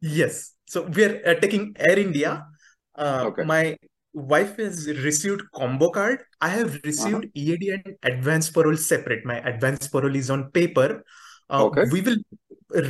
Yes. 0.01 0.53
So 0.65 0.83
we're 0.83 1.21
uh, 1.25 1.35
taking 1.43 1.75
Air 1.89 1.99
India. 1.99 2.45
Uh, 2.95 3.25
Okay. 3.31 3.43
my 3.43 3.77
wife 4.13 4.57
has 4.57 4.87
received 4.87 5.41
combo 5.53 5.89
card. 5.91 6.23
I 6.41 6.49
have 6.49 6.69
Uh-huh. 6.75 6.79
received 6.85 7.25
EAD 7.35 7.69
and 7.71 7.95
advance 8.03 8.49
parole 8.49 8.77
separate. 8.77 9.25
My 9.25 9.37
advance 9.39 9.87
parole 9.87 10.15
is 10.15 10.29
on 10.29 10.51
paper. 10.51 11.03
Uh, 11.49 11.65
Okay. 11.65 11.85
we 11.91 12.01
will 12.01 12.17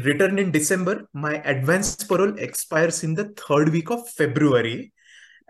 return 0.05 0.37
in 0.39 0.51
December. 0.51 1.07
My 1.13 1.35
advance 1.45 1.95
parole 1.95 2.37
expires 2.37 3.03
in 3.03 3.13
the 3.15 3.25
third 3.47 3.69
week 3.69 3.89
of 3.89 4.07
February. 4.09 4.91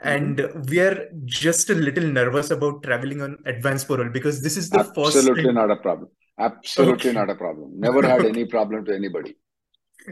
And 0.01 0.41
we 0.69 0.79
are 0.79 1.09
just 1.25 1.69
a 1.69 1.75
little 1.75 2.05
nervous 2.05 2.51
about 2.51 2.83
traveling 2.83 3.21
on 3.21 3.37
advance 3.45 3.83
parole 3.83 4.09
because 4.09 4.41
this 4.41 4.55
is 4.55 4.69
the 4.69 4.83
first 4.95 5.17
Absolutely 5.17 5.51
not 5.51 5.69
a 5.71 5.75
problem. 5.75 6.09
Absolutely 6.37 7.09
Okay. 7.09 7.11
not 7.11 7.29
a 7.29 7.35
problem. 7.35 7.77
Never 7.79 8.01
had 8.01 8.23
any 8.23 8.45
problem 8.55 8.85
to 8.85 8.95
anybody. 8.95 9.35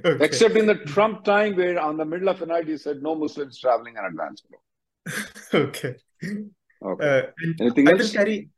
Okay. 0.05 0.25
Except 0.25 0.57
in 0.57 0.65
the 0.65 0.75
Trump 0.75 1.23
time 1.23 1.55
where 1.55 1.79
on 1.79 1.95
the 1.95 2.03
middle 2.03 2.27
of 2.27 2.39
the 2.39 2.45
night 2.45 2.67
he 2.67 2.77
said 2.77 3.01
no 3.01 3.15
Muslims 3.15 3.59
traveling 3.59 3.97
on 3.97 4.03
advance. 4.05 4.43
Okay. 5.53 5.95
Okay. 6.83 7.07
Uh, 7.07 7.21
and 7.37 7.61
Anything 7.61 7.89
I 7.89 7.93
will 7.93 8.09
carry 8.09 8.49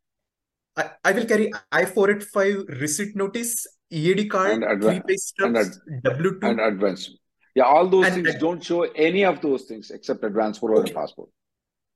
I, 0.77 0.91
I 1.03 1.11
will 1.11 1.25
carry 1.25 1.51
I-485 1.71 2.81
receipt 2.81 3.15
notice, 3.15 3.67
EAD 3.91 4.19
And 4.19 4.29
card, 4.31 4.61
adva- 4.61 5.03
three 5.05 5.17
and 5.45 5.57
ad- 5.57 5.65
stubs, 5.65 5.81
W-2, 6.03 6.49
and 6.49 6.59
advance. 6.59 7.09
Yeah, 7.55 7.63
all 7.63 7.87
those 7.87 8.05
and 8.05 8.15
things 8.15 8.35
ad- 8.35 8.39
don't 8.39 8.63
show 8.63 8.83
any 8.83 9.25
of 9.25 9.41
those 9.41 9.63
things 9.63 9.91
except 9.91 10.23
advance 10.23 10.61
and 10.61 10.77
okay. 10.77 10.93
passport. 10.93 11.29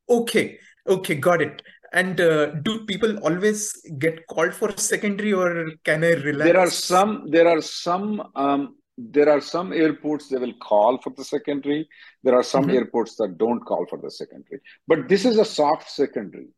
Okay, 0.10 0.60
okay, 0.88 1.15
got 1.15 1.41
it. 1.41 1.62
And 1.93 2.19
uh, 2.19 2.48
do 2.48 2.86
people 2.86 3.19
always 3.19 3.74
get 4.00 4.25
called 4.27 4.53
for 4.53 4.75
secondary 4.77 5.31
or 5.31 5.72
can 5.86 6.03
I 6.03 6.13
rely? 6.13 6.45
There 6.45 6.60
are 6.60 6.69
some, 6.69 7.29
there 7.29 7.48
are 7.48 7.62
some, 7.62 8.31
um, 8.36 8.75
there 8.98 9.30
are 9.30 9.42
some 9.42 9.74
airports 9.74 10.28
they 10.30 10.38
will 10.38 10.54
call 10.62 10.98
for 11.02 11.12
the 11.18 11.24
secondary. 11.24 11.88
There 12.24 12.36
are 12.36 12.44
some 12.44 12.66
Mhm. 12.68 12.74
airports 12.76 13.16
that 13.16 13.38
don't 13.38 13.60
call 13.62 13.86
for 13.90 13.98
the 14.00 14.12
secondary. 14.12 14.62
But 14.88 15.08
this 15.10 15.26
is 15.26 15.38
a 15.38 15.46
soft 15.46 15.90
secondary. 15.90 16.50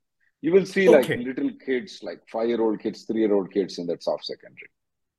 You 0.42 0.52
will 0.52 0.66
see 0.66 0.90
like 0.90 1.08
little 1.08 1.50
kids, 1.66 2.00
like 2.04 2.20
five-year-old 2.32 2.80
kids, 2.82 3.06
three-year-old 3.06 3.52
kids 3.52 3.78
in 3.80 3.88
that 3.88 4.04
soft 4.04 4.26
secondary. 4.26 4.70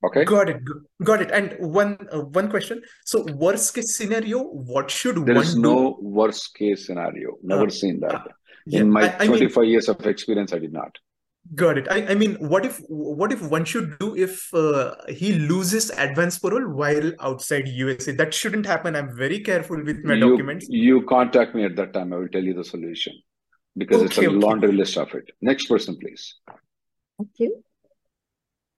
Okay. 0.04 0.24
got 0.24 0.48
it, 0.50 0.60
got 1.02 1.22
it. 1.22 1.30
And 1.32 1.56
one 1.74 1.96
uh, 2.12 2.20
one 2.20 2.48
question. 2.50 2.82
So 3.06 3.24
worst 3.34 3.74
case 3.74 3.96
scenario, 3.96 4.42
what 4.44 4.90
should 4.90 5.16
There 5.24 5.38
is 5.38 5.54
one 5.54 5.62
do? 5.62 5.68
no 5.68 5.98
worst 6.00 6.54
case 6.54 6.86
scenario. 6.86 7.38
Never 7.42 7.66
Uh, 7.66 7.70
seen 7.70 8.04
uh, 8.04 8.08
that. 8.08 8.26
yeah, 8.66 8.80
In 8.82 8.90
my 8.90 9.04
I, 9.08 9.16
I 9.24 9.28
mean, 9.28 9.38
25 9.38 9.64
years 9.64 9.88
of 9.88 10.06
experience, 10.06 10.52
I 10.52 10.58
did 10.58 10.72
not. 10.72 10.92
Got 11.54 11.78
it. 11.78 11.86
I, 11.90 12.06
I 12.08 12.14
mean, 12.14 12.34
what 12.36 12.64
if 12.66 12.78
what 12.88 13.30
if 13.32 13.40
one 13.42 13.64
should 13.64 13.98
do 13.98 14.16
if 14.16 14.52
uh, 14.54 14.94
he 15.08 15.34
loses 15.34 15.90
advance 15.90 16.38
parole 16.38 16.68
while 16.74 17.12
outside 17.20 17.68
USA? 17.68 18.12
That 18.12 18.34
shouldn't 18.34 18.66
happen. 18.66 18.96
I'm 18.96 19.14
very 19.16 19.40
careful 19.40 19.76
with 19.84 20.02
my 20.02 20.14
You 20.14 20.30
documents. 20.30 20.66
you 20.68 21.02
contact 21.02 21.54
me 21.54 21.64
at 21.64 21.76
that 21.76 21.92
time. 21.92 22.12
I 22.12 22.16
will 22.16 22.28
tell 22.28 22.42
you 22.42 22.54
the 22.54 22.64
solution 22.64 23.12
because 23.76 24.02
it's 24.02 24.16
a 24.16 24.20
Okay, 24.22 24.28
okay. 24.28 24.36
laundry 24.46 24.72
list 24.72 24.96
of 24.96 25.14
it. 25.14 25.30
Next 25.40 25.66
person, 25.66 25.96
please. 26.00 26.34
Thank 27.18 27.30
you. 27.38 27.62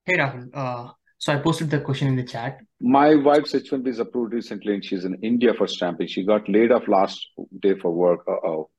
Hey 0.05 0.17
Rahul, 0.17 0.49
uh, 0.53 0.91
so 1.17 1.33
I 1.33 1.37
posted 1.37 1.69
the 1.71 1.79
question 1.79 2.07
in 2.07 2.15
the 2.17 2.23
chat. 2.23 2.59
My 2.81 3.15
wife's 3.15 3.53
H1B 3.53 3.87
is 3.87 3.99
approved 3.99 4.33
recently, 4.33 4.73
and 4.75 4.83
she's 4.85 5.05
in 5.05 5.15
India 5.23 5.53
for 5.53 5.67
stamping. 5.67 6.07
She 6.07 6.23
got 6.23 6.47
laid 6.49 6.71
off 6.71 6.87
last 6.87 7.25
day 7.61 7.75
for 7.79 7.91
work. 7.91 8.19
Uh-oh. 8.27 8.69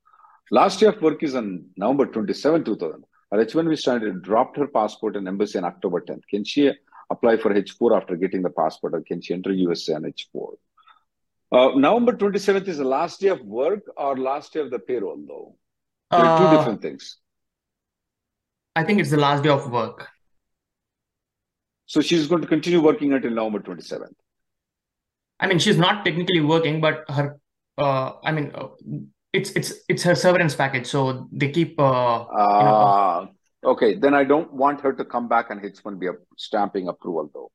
Last 0.49 0.79
day 0.79 0.87
of 0.87 1.01
work 1.01 1.23
is 1.23 1.35
on 1.35 1.65
November 1.77 2.05
27, 2.05 2.63
2000. 2.63 3.03
Her 3.31 3.37
H1B 3.37 3.77
standard 3.77 4.21
dropped 4.21 4.57
her 4.57 4.67
passport 4.67 5.15
and 5.15 5.27
embassy 5.27 5.57
on 5.57 5.63
October 5.63 6.01
10th. 6.01 6.27
Can 6.29 6.43
she 6.43 6.71
apply 7.09 7.37
for 7.37 7.53
H4 7.53 7.95
after 8.01 8.15
getting 8.15 8.41
the 8.41 8.49
passport, 8.49 8.93
or 8.93 9.01
can 9.01 9.21
she 9.21 9.33
enter 9.33 9.51
USA 9.53 9.93
on 9.95 10.03
H4? 10.03 10.53
Uh, 11.53 11.71
November 11.75 12.13
27th 12.13 12.67
is 12.67 12.77
the 12.77 12.83
last 12.85 13.19
day 13.19 13.27
of 13.27 13.41
work 13.41 13.81
or 13.97 14.17
last 14.17 14.53
day 14.53 14.59
of 14.61 14.69
the 14.71 14.79
payroll, 14.79 15.21
though? 15.27 15.55
There 16.09 16.19
are 16.19 16.37
two 16.37 16.45
Uh, 16.45 16.57
different 16.57 16.81
things. 16.81 17.17
I 18.75 18.83
think 18.83 18.99
it's 18.99 19.11
the 19.11 19.17
last 19.17 19.43
day 19.43 19.49
of 19.49 19.69
work. 19.69 20.07
So 21.85 21.99
she's 22.01 22.27
going 22.27 22.41
to 22.41 22.47
continue 22.47 22.81
working 22.81 23.11
until 23.11 23.31
November 23.31 23.59
27th. 23.59 24.15
I 25.41 25.47
mean, 25.47 25.59
she's 25.59 25.77
not 25.77 26.05
technically 26.05 26.39
working, 26.39 26.79
but 26.79 27.03
her, 27.09 27.37
uh, 27.77 28.13
I 28.23 28.31
mean, 28.31 28.51
uh, 28.55 28.69
it's 29.33 29.51
it's 29.51 29.73
it's 29.87 30.03
her 30.03 30.15
severance 30.15 30.55
package, 30.55 30.87
so 30.87 31.27
they 31.31 31.49
keep, 31.51 31.79
uh, 31.79 32.25
you 32.27 32.65
know, 32.67 32.75
Uh, 32.91 33.25
okay, 33.73 33.95
then 33.95 34.13
I 34.13 34.23
don't 34.23 34.51
want 34.53 34.81
her 34.81 34.93
to 34.93 35.05
come 35.05 35.27
back 35.27 35.51
on 35.51 35.59
H1B 35.61 36.09
ap- 36.09 36.25
stamping 36.37 36.87
approval, 36.87 37.29
though. 37.33 37.51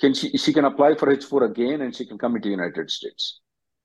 Can 0.00 0.14
she, 0.14 0.36
she 0.38 0.52
can 0.52 0.64
apply 0.64 0.94
for 0.96 1.08
H4 1.14 1.42
again 1.50 1.82
and 1.82 1.94
she 1.94 2.06
can 2.06 2.18
come 2.18 2.36
into 2.36 2.48
United 2.48 2.90
States. 2.90 3.40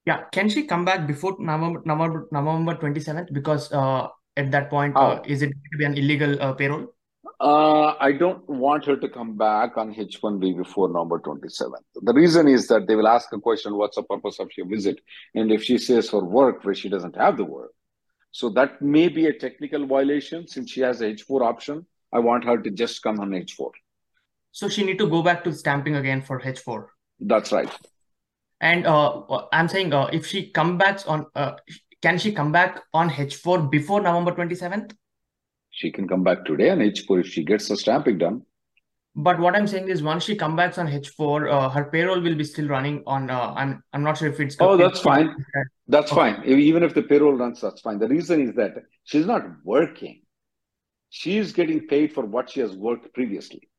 yeah. 0.06 0.24
Can 0.32 0.48
she 0.50 0.64
come 0.66 0.86
back 0.86 1.06
before 1.08 1.36
November 1.40 1.82
November 1.86 2.28
November 2.32 2.76
27th? 2.76 3.34
Because 3.34 3.72
uh, 3.74 4.08
at 4.38 4.52
that 4.52 4.70
point, 4.70 4.96
uh, 4.96 5.16
How? 5.18 5.22
is 5.26 5.42
it 5.42 5.48
going 5.54 5.72
to 5.74 5.78
be 5.78 5.86
an 5.86 5.98
illegal 5.98 6.42
uh, 6.42 6.54
payroll? 6.54 6.86
Uh, 7.40 7.94
I 8.00 8.14
don't 8.14 8.48
want 8.50 8.86
her 8.86 8.98
to 8.98 9.08
come 9.08 9.38
back 9.38 9.78
on 9.78 9.94
H1B 9.94 10.58
before 10.58 10.90
November 10.90 11.20
27th. 11.20 11.84
The 12.02 12.14
reason 12.14 12.48
is 12.48 12.68
that 12.68 12.88
they 12.88 12.96
will 12.96 13.08
ask 13.08 13.32
a 13.32 13.40
question, 13.40 13.76
what's 13.76 13.96
the 13.96 14.04
purpose 14.04 14.40
of 14.40 14.50
your 14.58 14.66
visit? 14.66 15.00
And 15.36 15.52
if 15.52 15.64
she 15.64 15.78
says 15.78 16.10
for 16.10 16.24
work 16.24 16.66
where 16.66 16.74
she 16.74 16.90
doesn't 16.90 17.16
have 17.16 17.38
the 17.38 17.46
work, 17.46 17.72
so 18.32 18.50
that 18.50 18.82
may 18.82 19.08
be 19.08 19.28
a 19.28 19.34
technical 19.34 19.86
violation 19.86 20.48
since 20.48 20.72
she 20.72 20.82
has 20.82 21.02
a 21.02 21.06
H4 21.06 21.42
option. 21.46 21.86
I 22.12 22.20
want 22.20 22.44
her 22.46 22.58
to 22.58 22.72
just 22.72 23.02
come 23.04 23.20
on 23.20 23.32
H4. 23.32 23.72
So 24.52 24.70
she 24.70 24.84
need 24.84 24.98
to 24.98 25.10
go 25.10 25.22
back 25.22 25.44
to 25.44 25.54
stamping 25.54 25.96
again 25.96 26.22
for 26.22 26.40
H4. 26.40 26.88
That's 27.20 27.52
right. 27.52 27.72
And 28.62 28.88
uh, 28.88 29.22
I'm 29.52 29.68
saying, 29.68 29.94
uh, 29.94 30.10
if 30.12 30.26
she 30.26 30.50
comes 30.50 30.80
back 30.80 31.02
on, 31.08 31.28
uh, 31.36 31.54
can 32.02 32.18
she 32.18 32.32
come 32.32 32.52
back 32.52 32.82
on 32.94 33.10
H4 33.10 33.70
before 33.70 34.02
November 34.02 34.32
27th? 34.32 34.94
She 35.78 35.92
can 35.92 36.08
come 36.08 36.24
back 36.24 36.44
today 36.44 36.72
on 36.72 36.80
H4 36.80 37.20
if 37.20 37.28
she 37.28 37.44
gets 37.44 37.68
the 37.68 37.78
stamping 37.78 38.18
done. 38.18 38.42
But 39.16 39.40
what 39.40 39.56
I'm 39.56 39.68
saying 39.68 39.90
is, 39.90 40.02
once 40.02 40.24
she 40.24 40.36
comes 40.36 40.56
back 40.56 40.76
on 40.80 40.88
H4, 40.88 41.52
uh, 41.52 41.70
her 41.70 41.86
payroll 41.86 42.20
will 42.20 42.34
be 42.34 42.44
still 42.44 42.68
running 42.68 43.04
on. 43.06 43.30
Uh, 43.30 43.54
I'm 43.56 43.84
I'm 43.94 44.02
not 44.02 44.18
sure 44.18 44.28
if 44.28 44.40
it's. 44.40 44.56
Oh, 44.60 44.76
that's 44.76 45.02
fine. 45.02 45.36
That's 45.88 46.12
Okay. 46.12 46.34
fine. 46.34 46.44
Even 46.46 46.82
if 46.82 46.96
the 46.96 47.04
payroll 47.04 47.34
runs, 47.34 47.62
that's 47.62 47.82
fine. 47.82 48.00
The 48.00 48.08
reason 48.08 48.42
is 48.42 48.56
that 48.56 48.74
she's 49.04 49.28
not 49.28 49.44
working. 49.64 50.24
She's 51.10 51.52
getting 51.54 51.86
paid 51.88 52.12
for 52.14 52.26
what 52.26 52.50
she 52.50 52.60
has 52.62 52.76
worked 52.76 53.14
previously. 53.14 53.70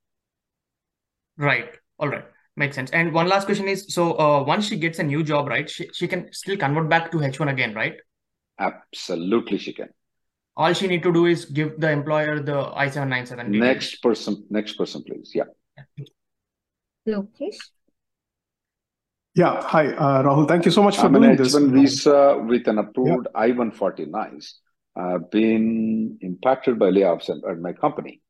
Right. 1.36 1.70
All 1.98 2.08
right. 2.08 2.24
Makes 2.56 2.76
sense. 2.76 2.90
And 2.92 3.12
one 3.12 3.28
last 3.28 3.46
question 3.46 3.66
is, 3.66 3.86
so 3.92 4.18
uh, 4.18 4.44
once 4.44 4.68
she 4.68 4.76
gets 4.76 5.00
a 5.00 5.02
new 5.02 5.24
job, 5.24 5.48
right, 5.48 5.68
she, 5.68 5.88
she 5.92 6.06
can 6.06 6.32
still 6.32 6.56
convert 6.56 6.88
back 6.88 7.10
to 7.12 7.18
H1 7.18 7.48
again, 7.48 7.74
right? 7.74 7.94
Absolutely, 8.58 9.58
she 9.58 9.72
can. 9.72 9.88
All 10.58 10.72
she 10.72 10.88
need 10.88 11.04
to 11.04 11.12
do 11.12 11.26
is 11.26 11.44
give 11.44 11.80
the 11.80 11.88
employer 11.88 12.40
the 12.40 12.72
I-797 12.74 13.28
details. 13.28 13.46
Next 13.48 14.02
person, 14.02 14.44
next 14.50 14.72
person, 14.72 15.04
please. 15.04 15.30
Yeah. 15.32 15.44
Lokesh. 17.08 17.58
Yeah, 19.36 19.62
hi, 19.62 19.92
uh, 19.92 20.24
Rahul. 20.24 20.48
Thank 20.48 20.64
you 20.64 20.72
so 20.72 20.82
much 20.82 20.96
for 20.96 21.06
I'm 21.06 21.14
an 21.14 21.22
doing 21.22 21.36
this. 21.36 21.54
H1 21.54 21.72
visa 21.72 22.44
with 22.44 22.66
an 22.66 22.78
approved 22.78 23.28
I-149s. 23.36 24.54
I've 24.96 25.30
been 25.30 26.18
impacted 26.22 26.76
by 26.76 26.86
layoffs 26.86 27.30
at, 27.30 27.48
at 27.48 27.60
my 27.60 27.72
company. 27.72 28.20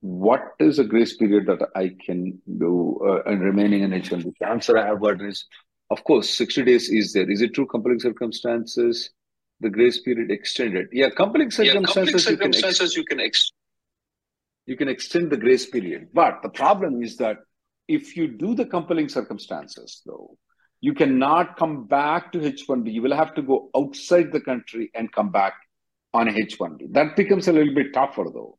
What 0.00 0.42
is 0.60 0.76
the 0.76 0.84
grace 0.84 1.16
period 1.16 1.46
that 1.46 1.70
I 1.74 1.96
can 2.04 2.38
do 2.58 3.00
uh, 3.02 3.22
and 3.30 3.40
remaining 3.40 3.82
in 3.82 3.92
H1 3.92 4.18
visa? 4.18 4.32
The 4.38 4.46
answer 4.46 4.76
I 4.76 4.86
have 4.86 5.00
got 5.00 5.22
is, 5.22 5.46
of 5.88 6.04
course, 6.04 6.28
60 6.36 6.64
days 6.64 6.90
is 6.90 7.14
there. 7.14 7.30
Is 7.30 7.40
it 7.40 7.54
true 7.54 7.64
compelling 7.64 8.00
circumstances? 8.00 9.08
The 9.60 9.70
grace 9.70 10.00
period 10.00 10.30
extended. 10.30 10.88
Yeah, 10.92 11.10
compelling 11.10 11.50
circumstances, 11.50 12.26
you 12.28 12.36
can 12.36 12.54
ex- 12.54 12.96
you 12.96 13.04
can 13.04 13.20
ex- 13.20 13.52
you 14.66 14.76
can 14.76 14.88
extend 14.88 15.30
the 15.30 15.36
grace 15.36 15.66
period. 15.66 16.08
But 16.12 16.42
the 16.42 16.50
problem 16.50 17.02
is 17.02 17.16
that 17.16 17.38
if 17.88 18.16
you 18.16 18.28
do 18.28 18.54
the 18.54 18.66
compelling 18.66 19.08
circumstances, 19.08 20.02
though, 20.06 20.36
you 20.80 20.94
cannot 20.94 21.56
come 21.56 21.86
back 21.86 22.32
to 22.32 22.38
H1B. 22.38 22.92
You 22.92 23.02
will 23.02 23.16
have 23.16 23.34
to 23.34 23.42
go 23.42 23.70
outside 23.74 24.30
the 24.30 24.40
country 24.40 24.90
and 24.94 25.10
come 25.10 25.32
back 25.32 25.54
on 26.14 26.28
H1B. 26.28 26.92
That 26.92 27.16
becomes 27.16 27.48
a 27.48 27.52
little 27.52 27.74
bit 27.74 27.92
tougher, 27.92 28.26
though. 28.32 28.58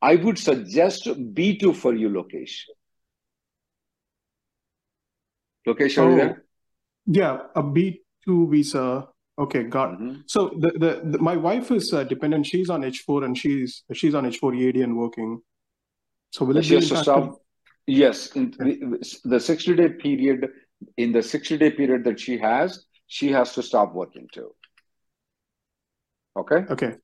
I 0.00 0.14
would 0.16 0.38
suggest 0.38 1.06
B2 1.06 1.74
for 1.74 1.94
you, 1.94 2.08
Lokesh. 2.08 2.62
Lokesh, 5.66 5.98
are 6.00 6.10
you 6.10 6.22
Oh, 6.22 6.36
yeah, 7.06 7.38
a 7.54 7.62
B2 7.62 8.50
visa. 8.50 9.08
Okay, 9.38 9.62
got 9.64 9.94
it. 9.94 10.00
Mhm. 10.00 10.22
So 10.26 10.50
the, 10.58 10.70
the, 10.72 11.00
the 11.12 11.18
my 11.18 11.36
wife 11.36 11.70
is 11.70 11.92
uh, 11.92 12.04
dependent. 12.04 12.46
She's 12.46 12.70
on 12.70 12.82
H4 12.82 13.24
and 13.24 13.38
she's 13.38 13.84
she's 13.92 14.14
on 14.14 14.24
H4 14.24 14.56
EAD 14.56 14.76
and 14.82 14.96
working. 14.96 15.40
So 16.30 16.44
will 16.44 16.56
it 16.56 16.64
She 16.64 16.70
be 16.70 16.80
has 16.80 16.88
to 16.88 16.96
stop. 16.96 17.40
Yes, 17.86 18.32
in 18.36 18.50
the, 18.50 19.18
the 19.24 19.40
60 19.40 19.76
day 19.76 19.88
period, 19.88 20.48
in 20.98 21.12
the 21.12 21.22
60 21.22 21.56
day 21.56 21.70
period 21.70 22.04
that 22.04 22.20
she 22.20 22.36
has, 22.36 22.84
she 23.06 23.30
has 23.32 23.54
to 23.54 23.62
stop 23.62 23.94
working 23.94 24.28
too. 24.32 24.50
Okay. 26.36 26.64
Okay. 26.70 26.96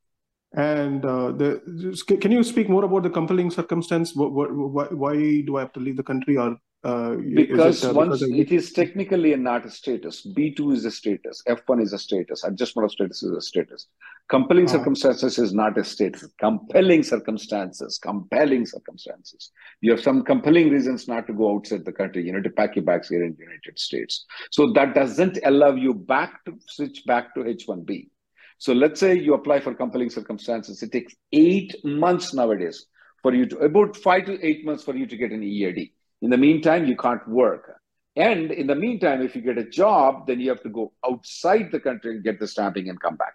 And 0.56 1.04
uh, 1.04 1.32
the 1.32 1.62
can 2.06 2.20
can 2.20 2.32
you 2.32 2.42
speak 2.44 2.68
more 2.68 2.84
about 2.84 3.02
the 3.02 3.10
compelling 3.10 3.50
circumstance? 3.50 4.14
What, 4.14 4.32
what, 4.32 4.52
why, 4.52 4.84
why 4.86 5.14
do 5.40 5.56
I 5.56 5.60
have 5.60 5.72
to 5.72 5.80
leave 5.80 5.96
the 5.96 6.02
country, 6.02 6.36
or 6.36 6.56
Uh, 6.84 7.16
because 7.34 7.82
it, 7.82 7.88
uh, 7.88 7.94
once 7.94 8.20
because 8.20 8.38
it 8.38 8.52
is 8.52 8.70
technically 8.74 9.32
a 9.32 9.36
not 9.38 9.64
a 9.64 9.70
status, 9.70 10.26
B2 10.36 10.74
is 10.74 10.84
a 10.84 10.90
status, 10.90 11.42
F1 11.48 11.82
is 11.82 11.94
a 11.94 11.98
status, 11.98 12.44
adjustment 12.44 12.84
of 12.84 12.92
status 12.92 13.22
is 13.22 13.30
a 13.32 13.40
status. 13.40 13.88
Compelling 14.28 14.66
Ah. 14.66 14.72
circumstances 14.72 15.38
is 15.38 15.54
not 15.54 15.78
a 15.78 15.84
status. 15.84 16.28
Compelling 16.38 17.02
circumstances, 17.02 17.98
compelling 17.98 18.66
circumstances. 18.66 19.50
You 19.80 19.92
have 19.92 20.02
some 20.02 20.22
compelling 20.24 20.68
reasons 20.68 21.08
not 21.08 21.26
to 21.28 21.32
go 21.32 21.54
outside 21.54 21.86
the 21.86 21.92
country, 21.92 22.22
you 22.26 22.32
know, 22.34 22.42
to 22.42 22.50
pack 22.50 22.76
your 22.76 22.84
bags 22.84 23.08
here 23.08 23.24
in 23.24 23.34
the 23.34 23.44
United 23.44 23.78
States. 23.78 24.26
So 24.50 24.70
that 24.74 24.94
doesn't 24.94 25.38
allow 25.44 25.74
you 25.74 25.94
back 25.94 26.44
to 26.44 26.58
switch 26.68 27.06
back 27.06 27.34
to 27.34 27.44
H1B. 27.44 28.10
So 28.58 28.74
let's 28.74 29.00
say 29.00 29.18
you 29.18 29.32
apply 29.32 29.60
for 29.60 29.74
compelling 29.74 30.10
circumstances. 30.10 30.82
It 30.82 30.92
takes 30.92 31.14
eight 31.32 31.74
months 31.82 32.34
nowadays 32.34 32.86
for 33.22 33.32
you 33.34 33.46
to, 33.46 33.58
about 33.60 33.96
five 33.96 34.26
to 34.26 34.38
eight 34.46 34.66
months 34.66 34.84
for 34.84 34.94
you 34.94 35.06
to 35.06 35.16
get 35.16 35.32
an 35.32 35.42
EAD. 35.42 35.92
In 36.24 36.30
the 36.30 36.38
meantime, 36.38 36.86
you 36.86 36.96
can't 36.96 37.26
work. 37.28 37.70
And 38.16 38.50
in 38.50 38.66
the 38.66 38.74
meantime, 38.74 39.20
if 39.20 39.36
you 39.36 39.42
get 39.42 39.58
a 39.58 39.68
job, 39.68 40.26
then 40.26 40.40
you 40.40 40.48
have 40.48 40.62
to 40.62 40.70
go 40.70 40.94
outside 41.06 41.70
the 41.70 41.78
country 41.78 42.12
and 42.12 42.24
get 42.24 42.40
the 42.40 42.48
stamping 42.48 42.88
and 42.88 42.98
come 42.98 43.16
back. 43.16 43.34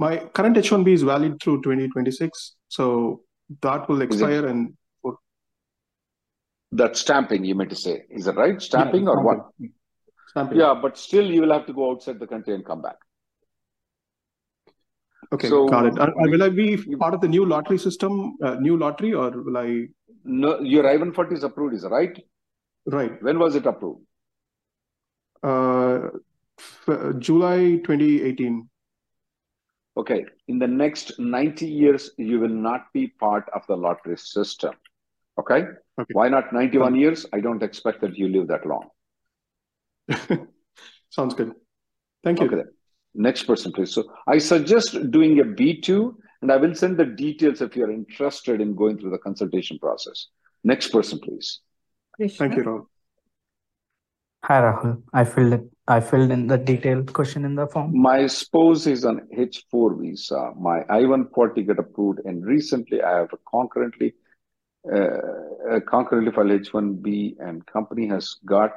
My 0.00 0.16
current 0.16 0.56
H1B 0.56 0.88
is 0.88 1.02
valid 1.02 1.40
through 1.40 1.62
2026, 1.62 2.56
so 2.66 3.22
that 3.62 3.88
will 3.88 4.02
expire 4.02 4.46
and 4.46 4.74
for 5.00 5.18
that 6.72 6.96
stamping, 6.96 7.44
you 7.44 7.54
meant 7.54 7.70
to 7.70 7.76
say? 7.76 8.02
Is 8.10 8.26
it 8.26 8.34
right? 8.34 8.60
Stamping 8.60 9.04
yeah, 9.04 9.10
or 9.10 9.22
what? 9.22 9.50
Stamping. 10.26 10.58
Yeah, 10.58 10.74
but 10.82 10.98
still 10.98 11.30
you 11.30 11.42
will 11.42 11.52
have 11.52 11.66
to 11.66 11.72
go 11.72 11.92
outside 11.92 12.18
the 12.18 12.26
country 12.26 12.54
and 12.54 12.66
come 12.66 12.82
back. 12.82 12.96
Okay, 15.32 15.48
So 15.48 15.68
got 15.68 15.86
it. 15.86 15.98
Uh, 15.98 16.04
uh, 16.04 16.12
will 16.16 16.42
I 16.42 16.48
be 16.48 16.76
part 16.96 17.14
of 17.14 17.20
the 17.20 17.28
new 17.28 17.44
lottery 17.44 17.78
system, 17.78 18.36
uh, 18.42 18.54
new 18.54 18.76
lottery, 18.76 19.12
or 19.12 19.30
will 19.30 19.56
I? 19.56 19.88
no, 20.24 20.60
your 20.60 20.86
I-140 20.88 21.32
is 21.32 21.44
approved, 21.44 21.74
is 21.74 21.84
it 21.84 21.88
right? 21.88 22.18
Right. 22.86 23.22
When 23.22 23.38
was 23.38 23.54
it 23.54 23.66
approved? 23.66 24.00
Uh, 25.42 26.08
July 27.18 27.76
2018. 27.84 28.68
Okay, 29.96 30.24
in 30.46 30.58
the 30.58 30.66
next 30.66 31.18
90 31.18 31.66
years, 31.66 32.10
you 32.16 32.38
will 32.38 32.48
not 32.48 32.86
be 32.92 33.08
part 33.08 33.48
of 33.52 33.66
the 33.66 33.76
lottery 33.76 34.16
system. 34.16 34.74
Okay? 35.38 35.64
Okay. 35.98 36.12
Why 36.12 36.28
not 36.28 36.52
91 36.52 36.94
years? 36.94 37.26
I 37.32 37.40
don't 37.40 37.62
expect 37.62 38.00
that 38.02 38.16
you 38.16 38.28
live 38.28 38.48
that 38.48 38.64
long. 38.64 38.88
Sounds 41.10 41.34
good. 41.34 41.52
Thank 42.22 42.40
you. 42.40 42.46
Okay. 42.46 42.68
Next 43.18 43.42
person, 43.42 43.72
please. 43.72 43.92
So 43.92 44.04
I 44.28 44.38
suggest 44.38 45.10
doing 45.10 45.40
a 45.40 45.44
B2, 45.44 46.14
and 46.40 46.52
I 46.52 46.56
will 46.56 46.74
send 46.74 46.96
the 46.98 47.04
details 47.04 47.60
if 47.60 47.74
you're 47.74 47.90
interested 47.90 48.60
in 48.60 48.76
going 48.76 48.96
through 48.96 49.10
the 49.10 49.18
consultation 49.18 49.76
process. 49.80 50.28
Next 50.62 50.90
person, 50.90 51.18
please. 51.18 51.60
Thank 52.16 52.54
you, 52.56 52.62
Rahul. 52.62 52.86
Hi 54.44 54.60
Rahul. 54.62 55.02
I 55.12 55.24
filled 55.24 55.52
it. 55.52 55.64
I 55.88 55.98
filled 55.98 56.30
in 56.30 56.46
the 56.46 56.58
detailed 56.58 57.12
question 57.12 57.44
in 57.44 57.56
the 57.56 57.66
form. 57.66 57.90
My 58.00 58.28
spouse 58.28 58.86
is 58.86 59.04
on 59.04 59.22
H4 59.36 60.00
visa. 60.00 60.52
My 60.56 60.84
I-140 60.88 61.66
got 61.66 61.80
approved, 61.80 62.20
and 62.24 62.46
recently 62.46 63.02
I 63.02 63.18
have 63.18 63.30
concurrently 63.50 64.14
uh, 64.86 65.80
concurrently 65.90 66.32
filed 66.32 66.50
H1B, 66.50 67.34
and 67.40 67.66
company 67.66 68.06
has 68.06 68.36
got 68.44 68.70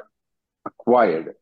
acquired. 0.66 1.36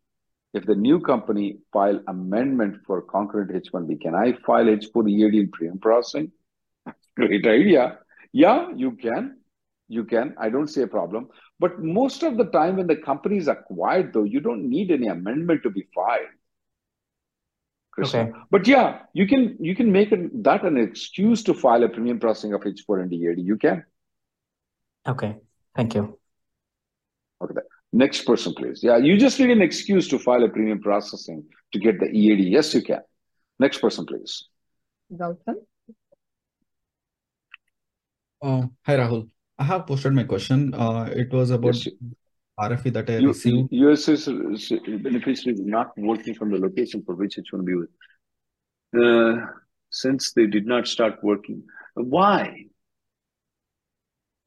If 0.54 0.66
the 0.66 0.76
new 0.76 1.00
company 1.00 1.60
file 1.72 2.02
amendment 2.08 2.82
for 2.86 3.02
concurrent 3.02 3.52
H1B, 3.52 4.02
can 4.02 4.16
I 4.16 4.34
file 4.46 4.66
H4 4.66 5.10
EAD 5.10 5.36
in 5.36 5.52
premium 5.52 5.80
processing? 5.80 6.32
Great 7.16 7.46
idea. 7.46 8.00
Yeah, 8.32 8.70
you 8.76 8.92
can. 8.92 9.38
You 9.88 10.06
can. 10.06 10.36
I 10.40 10.50
don't 10.50 10.68
see 10.68 10.82
a 10.82 10.88
problem. 10.88 11.30
But 11.60 11.80
most 11.80 12.24
of 12.24 12.38
the 12.38 12.46
time, 12.46 12.78
when 12.78 12.88
the 12.88 12.96
company 12.96 13.38
is 13.38 13.48
acquired, 13.48 14.14
though, 14.14 14.24
you 14.24 14.40
don't 14.40 14.70
need 14.70 14.92
any 14.92 15.08
amendment 15.08 15.64
to 15.64 15.70
be 15.70 15.88
filed. 15.94 16.28
Krishna. 17.92 18.20
Okay. 18.22 18.32
But 18.50 18.68
yeah, 18.68 19.00
you 19.14 19.28
can 19.28 19.58
you 19.60 19.76
can 19.76 19.92
make 19.92 20.12
it, 20.12 20.44
that 20.44 20.64
an 20.64 20.78
excuse 20.78 21.44
to 21.44 21.54
file 21.54 21.84
a 21.84 21.90
premium 21.90 22.20
processing 22.20 22.54
of 22.54 22.62
H4 22.62 23.02
and 23.02 23.14
EAD. 23.14 23.40
You 23.40 23.58
can. 23.58 23.84
Okay. 25.08 25.38
Thank 25.76 25.96
you. 25.96 26.18
Okay. 27.42 27.56
Then. 27.92 28.00
Next 28.00 28.26
person, 28.26 28.54
please. 28.54 28.82
Yeah, 28.84 28.98
you 28.98 29.18
just 29.18 29.40
need 29.40 29.50
an 29.52 29.62
excuse 29.62 30.08
to 30.10 30.20
file 30.20 30.44
a 30.44 30.50
premium 30.50 30.82
processing 30.82 31.44
to 31.74 31.80
get 31.80 32.00
the 32.00 32.08
EAD. 32.08 32.40
Yes, 32.40 32.74
you 32.74 32.82
can. 32.82 33.02
Next 33.60 33.80
person, 33.80 34.06
please. 34.06 34.48
Gautam. 35.14 35.56
Uh, 38.42 38.68
hi 38.86 38.96
Rahul. 38.96 39.30
I 39.58 39.64
have 39.66 39.86
posted 39.88 40.14
my 40.14 40.24
question. 40.24 40.74
Uh, 40.74 41.10
it 41.14 41.34
was 41.34 41.50
about 41.50 41.76
Yes, 41.76 41.90
RFE 42.60 42.94
that 42.94 43.10
I 43.10 43.18
you, 43.18 43.28
received. 43.30 43.68
US 43.72 44.08
is 44.08 44.26
beneficiary 44.28 45.56
is 45.56 45.62
not 45.66 45.92
working 45.98 46.34
from 46.34 46.52
the 46.52 46.58
location 46.58 47.04
for 47.06 47.16
which 47.16 47.38
H1B 47.38 47.76
was. 47.76 47.90
Uh, 48.96 49.46
since 49.92 50.32
they 50.34 50.46
did 50.48 50.66
not 50.66 50.88
start 50.88 51.22
working. 51.24 51.64
Why? 51.96 52.66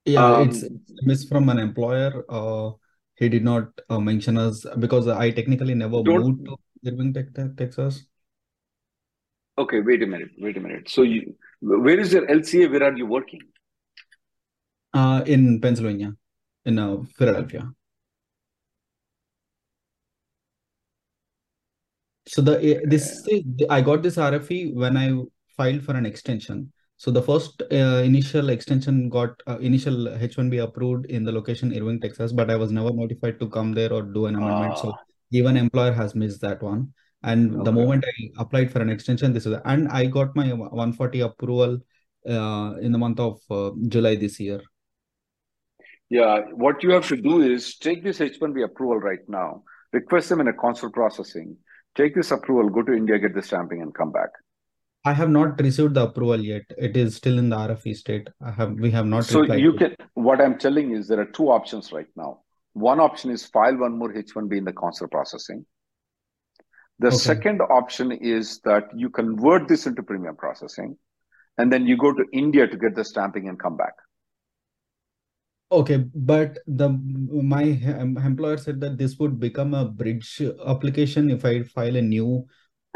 Yeah, 0.07 0.37
Um, 0.37 0.49
it's 0.49 0.63
it's 0.63 0.93
miss 1.03 1.25
from 1.29 1.49
an 1.51 1.59
employer. 1.59 2.25
Uh, 2.29 2.71
he 3.17 3.29
did 3.29 3.45
not 3.45 3.69
uh, 3.89 3.99
mention 3.99 4.39
us 4.39 4.65
because 4.79 5.09
I 5.09 5.31
technically 5.31 5.75
never 5.75 6.03
Don't- 6.03 6.21
moved 6.21 6.45
to 6.47 6.57
Irving, 6.87 7.13
Tex- 7.13 7.33
Tex- 7.35 7.55
Texas. 7.57 8.07
Okay, 9.59 9.81
wait 9.81 10.03
a 10.03 10.07
minute. 10.07 10.31
Wait 10.39 10.57
a 10.57 10.61
minute. 10.61 10.89
So 10.89 11.03
you, 11.03 11.37
where 11.61 12.01
is 12.01 12.13
your 12.13 12.27
LCA? 12.27 12.71
Where 12.71 12.85
are 12.85 12.97
you 12.97 13.07
working? 13.07 13.41
Uh, 14.95 15.23
in 15.27 15.61
Pennsylvania, 15.61 16.15
in 16.65 16.79
uh, 16.79 16.97
Philadelphia. 17.17 17.71
So 22.29 22.41
the 22.41 22.63
eh, 22.63 22.81
this 22.85 23.29
I 23.69 23.81
got 23.83 24.03
this 24.03 24.17
RFE 24.17 24.75
when 24.75 24.97
I 24.97 25.13
filed 25.57 25.83
for 25.83 25.95
an 25.95 26.07
extension. 26.07 26.73
So 27.03 27.11
the 27.11 27.21
first 27.21 27.63
uh, 27.73 28.01
initial 28.05 28.51
extension 28.51 29.09
got 29.09 29.31
uh, 29.49 29.59
initial 29.59 30.07
H1B 30.07 30.63
approved 30.63 31.07
in 31.07 31.25
the 31.25 31.33
location 31.33 31.77
Irving, 31.77 32.01
Texas, 32.01 32.31
but 32.31 32.49
I 32.49 32.55
was 32.55 32.71
never 32.71 32.93
notified 32.93 33.41
to 33.41 33.49
come 33.49 33.73
there 33.73 33.93
or 33.93 34.03
do 34.03 34.27
an 34.27 34.37
amendment. 34.37 34.79
So 34.79 34.91
Ah. 34.91 35.01
even 35.33 35.57
employer 35.57 35.91
has 35.91 36.15
missed 36.15 36.41
that 36.43 36.63
one. 36.63 36.93
And 37.25 37.67
the 37.67 37.73
moment 37.73 38.05
I 38.11 38.29
applied 38.43 38.71
for 38.71 38.81
an 38.83 38.89
extension, 38.89 39.33
this 39.33 39.47
is 39.47 39.57
and 39.65 39.89
I 39.89 40.07
got 40.07 40.37
my 40.37 40.53
140 40.53 41.23
approval 41.23 41.81
uh, 42.29 42.75
in 42.81 42.93
the 42.93 42.99
month 42.99 43.19
of 43.19 43.41
uh, 43.51 43.73
July 43.89 44.15
this 44.15 44.39
year. 44.39 44.61
Yeah, 46.09 46.39
what 46.67 46.85
you 46.85 46.91
have 46.93 47.09
to 47.09 47.17
do 47.17 47.43
is 47.43 47.79
take 47.79 48.05
this 48.05 48.21
H1B 48.21 48.63
approval 48.63 49.01
right 49.01 49.27
now, 49.27 49.65
request 49.93 50.29
them 50.29 50.41
in 50.41 50.47
a 50.47 50.53
consul 50.53 50.93
processing, 50.93 51.57
take 51.97 52.15
this 52.15 52.31
approval, 52.31 52.71
go 52.71 52.83
to 52.85 52.93
India, 52.93 53.19
get 53.19 53.35
the 53.35 53.43
stamping, 53.43 53.83
and 53.83 53.93
come 53.93 54.13
back. 54.13 54.31
I 55.05 55.13
have 55.13 55.31
not 55.31 55.61
received 55.61 55.95
the 55.95 56.05
approval 56.05 56.41
yet. 56.41 56.63
It 56.79 56.97
is 56.97 57.17
still 57.17 57.39
in 57.39 57.49
the 57.49 57.57
RFE 57.57 57.97
state. 57.97 58.29
I 58.41 58.53
have 58.53 58.73
we 58.73 58.91
have 58.93 59.07
not 59.07 59.25
So 59.25 59.43
you 59.43 59.73
can, 59.75 59.97
what 60.15 60.41
I'm 60.41 60.59
telling 60.59 60.93
is 60.93 61.09
there 61.09 61.21
are 61.21 61.25
two 61.25 61.51
options 61.51 61.93
right 61.93 62.07
now. 62.17 62.43
One 62.75 63.01
option 63.01 63.31
is 63.31 63.45
file 63.47 63.77
one 63.77 63.99
more 63.99 64.13
H1B 64.13 64.57
in 64.59 64.65
the 64.65 64.73
consul 64.73 65.09
processing. 65.09 65.67
The 67.01 67.09
Okay. 67.09 67.17
second 67.17 67.61
option 67.63 68.13
is 68.13 68.61
that 68.61 68.85
you 68.95 69.11
convert 69.11 69.67
this 69.67 69.87
into 69.87 70.03
premium 70.05 70.37
processing, 70.37 70.97
and 71.59 71.73
then 71.73 71.85
you 71.87 71.97
go 71.97 72.13
to 72.13 72.25
India 72.33 72.69
to 72.69 72.77
get 72.77 72.95
the 72.95 73.05
stamping 73.05 73.49
and 73.49 73.59
come 73.59 73.77
back. 73.77 73.95
Okay, 75.73 75.97
but 76.15 76.59
the 76.67 76.91
my 77.55 77.65
em- 77.65 78.19
employer 78.19 78.59
said 78.59 78.81
that 78.83 78.99
this 78.99 79.19
would 79.19 79.41
become 79.41 79.75
a 79.75 79.85
bridge 79.87 80.41
application 80.67 81.31
if 81.31 81.45
I 81.45 81.63
file 81.63 81.97
a 81.97 82.03
new 82.03 82.47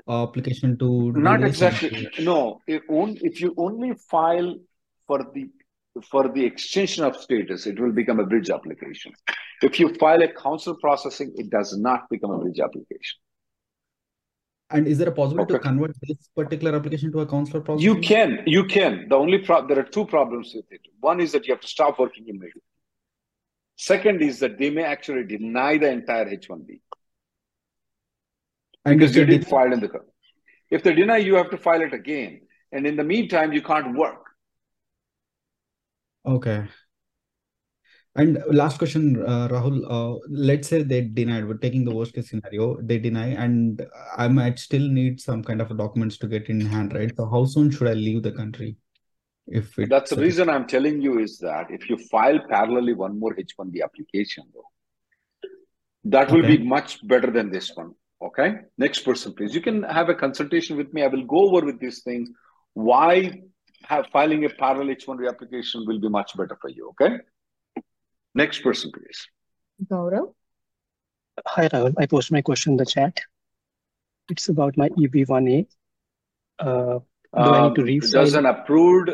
application 0.08 0.78
to 0.78 1.12
Not 1.12 1.42
exactly. 1.42 2.08
No, 2.20 2.60
if 2.66 2.82
only 2.88 3.20
if 3.22 3.40
you 3.40 3.54
only 3.56 3.94
file 4.10 4.56
for 5.06 5.30
the 5.34 5.50
for 6.10 6.28
the 6.28 6.44
extension 6.44 7.04
of 7.04 7.16
status, 7.16 7.66
it 7.66 7.80
will 7.80 7.92
become 7.92 8.20
a 8.20 8.26
bridge 8.26 8.50
application. 8.50 9.12
If 9.62 9.80
you 9.80 9.94
file 9.94 10.22
a 10.22 10.28
consular 10.28 10.76
processing, 10.78 11.32
it 11.36 11.50
does 11.50 11.76
not 11.76 12.08
become 12.10 12.30
a 12.30 12.38
bridge 12.38 12.60
application. 12.60 13.18
And 14.68 14.88
is 14.88 14.98
there 14.98 15.08
a 15.08 15.12
possibility 15.12 15.54
to 15.54 15.58
convert 15.60 15.94
this 16.02 16.28
particular 16.34 16.76
application 16.76 17.12
to 17.12 17.20
a 17.20 17.26
consular 17.26 17.78
You 17.78 18.00
can, 18.00 18.40
you 18.46 18.64
can. 18.64 19.06
The 19.08 19.14
only 19.14 19.38
pro 19.38 19.66
there 19.66 19.78
are 19.78 19.84
two 19.84 20.04
problems 20.06 20.52
with 20.54 20.64
it. 20.70 20.80
One 21.00 21.20
is 21.20 21.32
that 21.32 21.46
you 21.46 21.54
have 21.54 21.60
to 21.60 21.68
stop 21.68 21.98
working 21.98 22.24
immediately. 22.28 22.62
Second 23.76 24.22
is 24.22 24.40
that 24.40 24.58
they 24.58 24.70
may 24.70 24.82
actually 24.82 25.24
deny 25.24 25.78
the 25.78 25.88
entire 25.88 26.24
H1B 26.24 26.80
And 28.86 28.98
because 28.98 29.16
if 29.16 29.28
you 29.28 29.38
did, 29.38 29.46
file 29.46 29.72
in 29.72 29.80
the. 29.80 29.88
co- 29.88 30.04
If 30.70 30.82
they 30.82 30.94
deny, 30.94 31.18
you 31.18 31.34
have 31.34 31.50
to 31.50 31.58
file 31.58 31.82
it 31.82 31.92
again, 31.92 32.40
and 32.72 32.86
in 32.86 32.96
the 32.96 33.04
meantime, 33.04 33.52
you 33.52 33.62
can't 33.62 33.96
work. 33.96 34.22
okay. 36.24 36.66
And 38.14 38.42
last 38.50 38.78
question, 38.78 39.22
uh, 39.26 39.48
Rahul. 39.48 39.82
Uh, 39.88 40.18
let's 40.30 40.68
say 40.68 40.82
they 40.82 41.02
denied. 41.02 41.46
We're 41.46 41.58
taking 41.58 41.84
the 41.84 41.94
worst 41.94 42.14
case 42.14 42.30
scenario. 42.30 42.80
They 42.80 42.98
deny, 42.98 43.28
and 43.28 43.86
I 44.16 44.28
might 44.28 44.58
still 44.58 44.88
need 44.88 45.20
some 45.20 45.42
kind 45.44 45.60
of 45.60 45.76
documents 45.76 46.16
to 46.18 46.26
get 46.26 46.48
in 46.48 46.64
hand, 46.64 46.94
right? 46.94 47.14
So 47.14 47.28
how 47.28 47.44
soon 47.44 47.70
should 47.70 47.88
I 47.88 47.92
leave 47.92 48.22
the 48.22 48.32
country? 48.32 48.76
if 49.48 49.78
it 49.78 49.90
That's 49.90 50.10
the 50.10 50.16
reason 50.16 50.48
I'm 50.48 50.66
telling 50.66 51.00
you 51.02 51.18
is 51.18 51.38
that 51.38 51.70
if 51.70 51.88
you 51.90 51.98
file 51.98 52.38
parallelly 52.50 52.96
one 52.96 53.18
more 53.18 53.34
H1B 53.34 53.82
application, 53.82 54.44
though, 54.54 54.70
that 56.04 56.30
will 56.32 56.42
be 56.42 56.58
much 56.58 57.06
better 57.06 57.30
than 57.30 57.50
this 57.50 57.70
one. 57.74 57.94
Okay. 58.22 58.60
Next 58.78 59.00
person, 59.00 59.34
please. 59.34 59.54
You 59.54 59.60
can 59.60 59.82
have 59.82 60.08
a 60.08 60.14
consultation 60.14 60.76
with 60.76 60.92
me. 60.92 61.02
I 61.02 61.08
will 61.08 61.24
go 61.24 61.48
over 61.48 61.66
with 61.66 61.80
these 61.80 62.02
things. 62.02 62.30
Why 62.74 63.42
have 63.84 64.06
filing 64.12 64.44
a 64.44 64.48
parallel 64.48 64.94
H1B 64.94 65.28
application 65.28 65.84
will 65.86 66.00
be 66.00 66.08
much 66.08 66.36
better 66.36 66.56
for 66.60 66.70
you. 66.70 66.90
Okay. 66.90 67.18
Next 68.34 68.62
person, 68.62 68.90
please. 68.92 69.26
Gaurav. 69.86 70.32
Hi, 71.46 71.68
Rahul. 71.68 71.94
I 71.98 72.06
posted 72.06 72.32
my 72.32 72.42
question 72.42 72.72
in 72.72 72.76
the 72.78 72.86
chat. 72.86 73.20
It's 74.28 74.48
about 74.48 74.76
my 74.76 74.88
EB1A. 74.90 75.66
Uh, 76.58 76.64
do 76.64 77.02
I 77.34 77.68
need 77.68 77.74
to 77.76 77.82
Um, 77.82 78.10
does 78.10 78.34
an 78.34 78.46
approved 78.46 79.10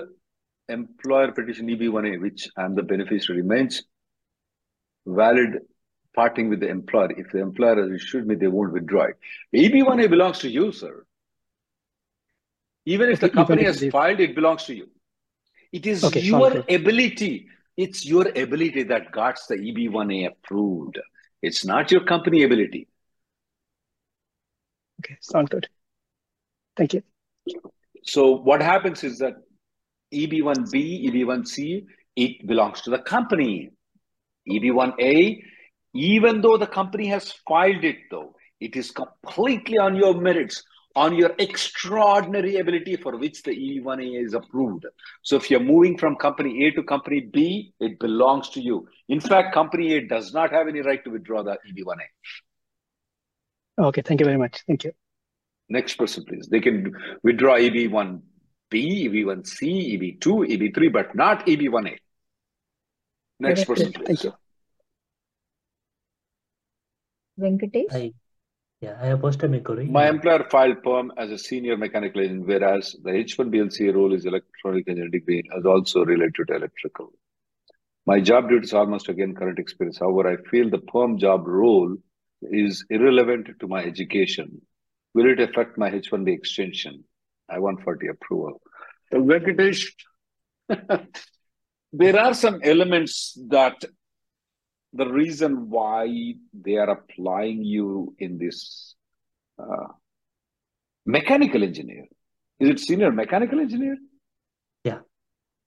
employer 0.68 1.32
petition 1.32 1.68
EB1A, 1.68 2.20
which 2.20 2.48
I'm 2.56 2.74
the 2.74 2.82
beneficiary, 2.82 3.42
remains 3.42 3.82
valid 5.06 5.58
parting 6.14 6.48
with 6.48 6.61
the 6.61 6.68
employer. 6.68 7.11
If 7.16 7.33
the 7.33 7.38
employer 7.38 7.83
has 7.83 7.90
issued 7.90 8.27
me, 8.27 8.35
they 8.35 8.48
won't 8.48 8.72
withdraw 8.72 9.05
it. 9.05 9.16
EB1A 9.55 10.11
belongs 10.11 10.38
to 10.40 10.51
you, 10.51 10.72
sir. 10.72 11.05
Even 12.85 13.11
if 13.11 13.20
the 13.20 13.27
Okay, 13.27 13.33
even 13.33 13.44
company 13.46 13.64
has 13.64 13.85
filed, 13.90 14.20
it 14.20 14.35
belongs 14.35 14.64
to 14.64 14.75
you. 14.75 14.88
It 15.72 15.87
is 15.87 16.05
Okay, 16.05 16.20
your 16.20 16.64
ability. 16.68 17.48
It's 17.77 18.05
your 18.05 18.29
ability 18.29 18.83
that 18.85 19.12
got 19.12 19.38
the 19.48 19.57
EB1A 19.57 20.29
approved. 20.29 20.98
It's 21.40 21.64
not 21.64 21.90
your 21.90 22.05
company 22.05 22.42
ability. 22.42 22.88
Okay, 25.01 25.16
sound 25.20 25.51
good. 25.51 25.68
Thank 26.77 26.94
you. 26.94 27.03
So 28.05 28.33
what 28.33 28.61
happens 28.61 29.05
is 29.05 29.18
that 29.18 29.37
E 30.11 30.27
EB1B, 30.27 31.07
EB1C, 31.07 31.87
it 32.16 32.46
belongs 32.46 32.83
to 32.83 32.90
the 32.90 32.98
company. 32.98 33.70
EB1A, 34.48 35.42
even 35.94 36.40
though 36.40 36.57
the 36.57 36.66
company 36.66 37.07
has 37.09 37.33
filed 37.46 37.85
it, 37.85 37.98
though, 38.11 38.35
it 38.61 38.76
is 38.76 38.90
completely 38.90 39.78
on 39.78 39.96
your 39.96 40.14
merits, 40.14 40.62
on 40.94 41.14
your 41.14 41.33
extraordinary 41.38 42.57
ability 42.57 42.96
for 42.96 43.16
which 43.16 43.42
the 43.42 43.50
EB1A 43.50 44.24
is 44.24 44.35
approved. 44.35 44.87
So 45.22 45.37
if 45.37 45.50
you're 45.50 45.61
moving 45.61 45.98
from 45.98 46.16
company 46.16 46.66
A 46.66 46.70
to 46.72 46.83
company 46.83 47.20
B, 47.20 47.72
it 47.81 47.98
belongs 47.98 48.50
to 48.50 48.61
you. 48.61 48.88
In 49.09 49.20
fact, 49.20 49.55
company 49.55 49.94
A 49.94 50.07
does 50.07 50.33
not 50.33 50.52
have 50.52 50.68
any 50.68 50.81
right 50.81 51.02
to 51.05 51.11
withdraw 51.11 51.42
the 51.42 51.59
E 51.66 51.72
EB1A. 51.72 52.07
Okay, 53.87 54.02
thank 54.02 54.20
you 54.20 54.26
very 54.26 54.38
much. 54.38 54.62
Thank 54.66 54.85
you. 54.85 54.92
Next 55.68 55.94
person, 55.94 56.24
please. 56.24 56.46
They 56.48 56.61
can 56.61 56.94
withdraw 57.22 57.57
EB1B, 57.57 58.20
EB1C, 58.72 60.20
EB2, 60.20 60.20
EB3, 60.20 60.92
but 60.92 61.14
not 61.14 61.46
EB1A. 61.46 61.96
Next 63.40 63.64
person, 63.64 63.92
Thank 63.92 64.07
please. 64.07 64.24
you. 64.24 64.35
Venkatesh. 67.38 67.92
I 67.92 68.12
yeah, 68.82 68.98
I 69.00 69.06
have 69.06 69.20
posted 69.20 69.52
my 69.52 69.60
query. 69.60 69.86
My 69.86 70.08
employer 70.08 70.44
filed 70.50 70.82
perm 70.82 71.12
as 71.16 71.30
a 71.30 71.38
senior 71.38 71.76
mechanical 71.76 72.20
engineer, 72.20 72.58
whereas 72.58 72.96
the 73.04 73.10
H1BLC 73.10 73.94
role 73.94 74.12
is 74.12 74.26
electronic 74.26 74.88
engineering 74.88 75.12
degree 75.12 75.48
as 75.56 75.64
also 75.64 76.04
related 76.04 76.48
to 76.48 76.56
electrical. 76.56 77.12
My 78.06 78.20
job 78.20 78.48
duties 78.48 78.72
are 78.72 78.80
almost 78.80 79.08
again 79.08 79.36
current 79.36 79.60
experience. 79.60 80.00
However, 80.00 80.28
I 80.28 80.36
feel 80.50 80.68
the 80.68 80.78
perm 80.78 81.16
job 81.16 81.46
role 81.46 81.96
is 82.42 82.84
irrelevant 82.90 83.50
to 83.60 83.68
my 83.68 83.84
education. 83.84 84.60
Will 85.14 85.30
it 85.30 85.38
affect 85.38 85.78
my 85.78 85.88
H1B 85.88 86.34
extension? 86.34 87.04
I 87.48 87.60
want 87.60 87.84
for 87.84 87.96
the 87.96 88.08
approval. 88.08 88.60
Venkatesh, 89.12 89.92
there 91.92 92.18
are 92.18 92.34
some 92.34 92.58
elements 92.64 93.38
that 93.48 93.84
the 94.92 95.07
reason 95.07 95.70
why 95.70 96.35
they 96.52 96.76
are 96.76 96.90
applying 96.90 97.64
you 97.64 98.14
in 98.18 98.38
this 98.38 98.94
uh, 99.59 99.87
mechanical 101.07 101.62
engineer. 101.62 102.07
Is 102.61 102.68
it 102.68 102.81
senior 102.81 103.11
mechanical 103.11 103.61
engineer? 103.61 103.96
Yeah, 104.85 105.00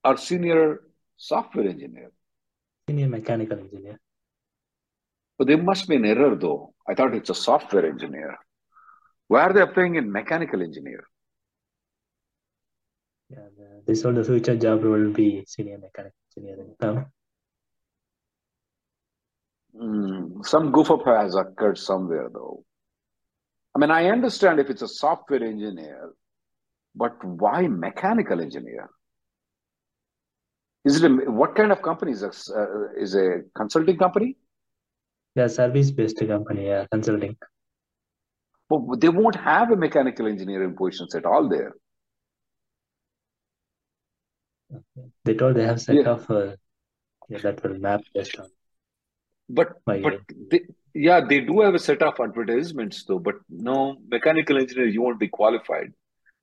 or 0.03 0.17
senior 0.17 0.81
software 1.17 1.67
engineer? 1.67 2.11
Senior 2.87 3.07
mechanical 3.07 3.59
engineer. 3.59 3.99
but 5.37 5.47
there 5.47 5.57
must 5.57 5.87
be 5.87 5.95
an 5.95 6.05
error 6.05 6.35
though. 6.35 6.73
I 6.87 6.93
thought 6.93 7.15
it's 7.15 7.29
a 7.29 7.35
software 7.35 7.85
engineer. 7.87 8.37
Why 9.27 9.41
are 9.41 9.53
they 9.53 9.61
applying 9.61 9.95
in 9.95 10.11
mechanical 10.11 10.61
engineer? 10.61 11.03
Yeah, 13.29 13.47
this 13.87 14.05
all 14.05 14.13
the 14.13 14.23
future 14.23 14.55
job 14.55 14.83
will 14.83 15.11
be 15.11 15.43
senior 15.47 15.79
mechanical 15.79 16.19
engineering. 16.37 16.75
Hmm, 19.77 20.41
some 20.43 20.71
goof 20.71 20.89
up 20.91 21.05
has 21.05 21.35
occurred 21.35 21.77
somewhere 21.77 22.29
though 22.33 22.63
i 23.75 23.79
mean 23.79 23.91
i 23.91 24.05
understand 24.09 24.59
if 24.59 24.69
it's 24.69 24.81
a 24.81 24.87
software 24.87 25.43
engineer 25.43 26.11
but 26.95 27.23
why 27.25 27.67
mechanical 27.67 28.39
engineer 28.39 28.89
is 30.85 31.03
it 31.03 31.11
a, 31.11 31.13
what 31.31 31.55
kind 31.55 31.71
of 31.73 31.81
company 31.81 32.13
is 32.13 32.23
a, 32.23 32.31
uh, 32.61 32.87
is 32.97 33.15
a 33.15 33.41
consulting 33.55 33.97
company 33.97 34.37
yeah, 35.35 35.47
service-based 35.47 36.19
company, 36.27 36.67
yeah, 36.67 36.85
consulting. 36.89 37.35
But 38.69 39.01
they 39.01 39.09
won't 39.09 39.35
have 39.35 39.71
a 39.71 39.75
mechanical 39.75 40.27
engineering 40.27 40.75
positions 40.75 41.13
at 41.13 41.25
all 41.25 41.49
there. 41.49 41.73
They 45.25 45.35
told 45.35 45.55
they 45.55 45.65
have 45.65 45.81
set 45.81 45.97
Yeah. 45.97 46.09
off 46.11 46.31
uh, 46.31 46.55
yeah, 47.27 47.39
that 47.39 47.61
will 47.63 47.77
map 47.79 48.01
based 48.13 48.39
on 48.39 48.49
But 49.49 49.73
my 49.85 50.01
but 50.01 50.19
they, 50.51 50.61
yeah, 50.93 51.21
they 51.21 51.41
do 51.41 51.61
have 51.61 51.75
a 51.75 51.79
set 51.79 52.01
of 52.01 52.19
advertisements 52.19 53.03
though. 53.03 53.19
But 53.19 53.35
no, 53.49 53.97
mechanical 54.09 54.57
engineer, 54.57 54.87
you 54.87 55.01
won't 55.01 55.19
be 55.19 55.27
qualified. 55.27 55.93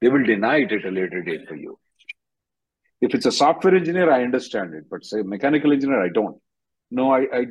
They 0.01 0.09
will 0.09 0.25
deny 0.25 0.59
it 0.59 0.73
at 0.73 0.85
a 0.85 0.91
later 0.91 1.23
date 1.23 1.49
for 1.49 1.57
you. 1.57 1.79
If 3.01 3.15
it's 3.15 3.27
a 3.27 3.33
software 3.33 3.75
engineer, 3.75 4.11
I 4.11 4.23
understand 4.23 4.75
it, 4.75 4.85
but 4.89 5.05
say 5.05 5.23
mechanical 5.23 5.73
engineer, 5.73 6.03
I 6.03 6.09
don't. 6.09 6.41
No, 6.91 7.13
I 7.13 7.21
I, 7.21 7.47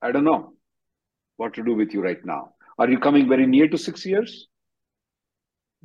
I 0.00 0.12
don't 0.12 0.24
know 0.24 0.54
what 1.36 1.54
to 1.54 1.62
do 1.62 1.74
with 1.74 1.92
you 1.92 2.02
right 2.02 2.24
now. 2.24 2.54
Are 2.78 2.88
you 2.88 2.98
coming 2.98 3.28
very 3.28 3.46
near 3.46 3.68
to 3.68 3.78
six 3.78 4.06
years? 4.06 4.48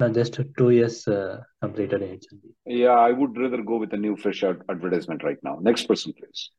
not 0.02 0.14
just 0.14 0.40
two 0.58 0.70
years 0.72 1.08
uh, 1.08 1.42
completed 1.62 2.02
in 2.02 2.18
H1B. 2.18 2.46
Yeah, 2.66 2.98
I 3.08 3.12
would 3.12 3.38
rather 3.38 3.62
go 3.62 3.78
with 3.78 3.94
a 3.94 3.98
new 3.98 4.16
fresh 4.18 4.44
ad- 4.44 4.62
advertisement 4.70 5.24
right 5.24 5.38
now. 5.44 5.60
Next 5.62 5.88
person, 5.88 6.14
please. 6.18 6.50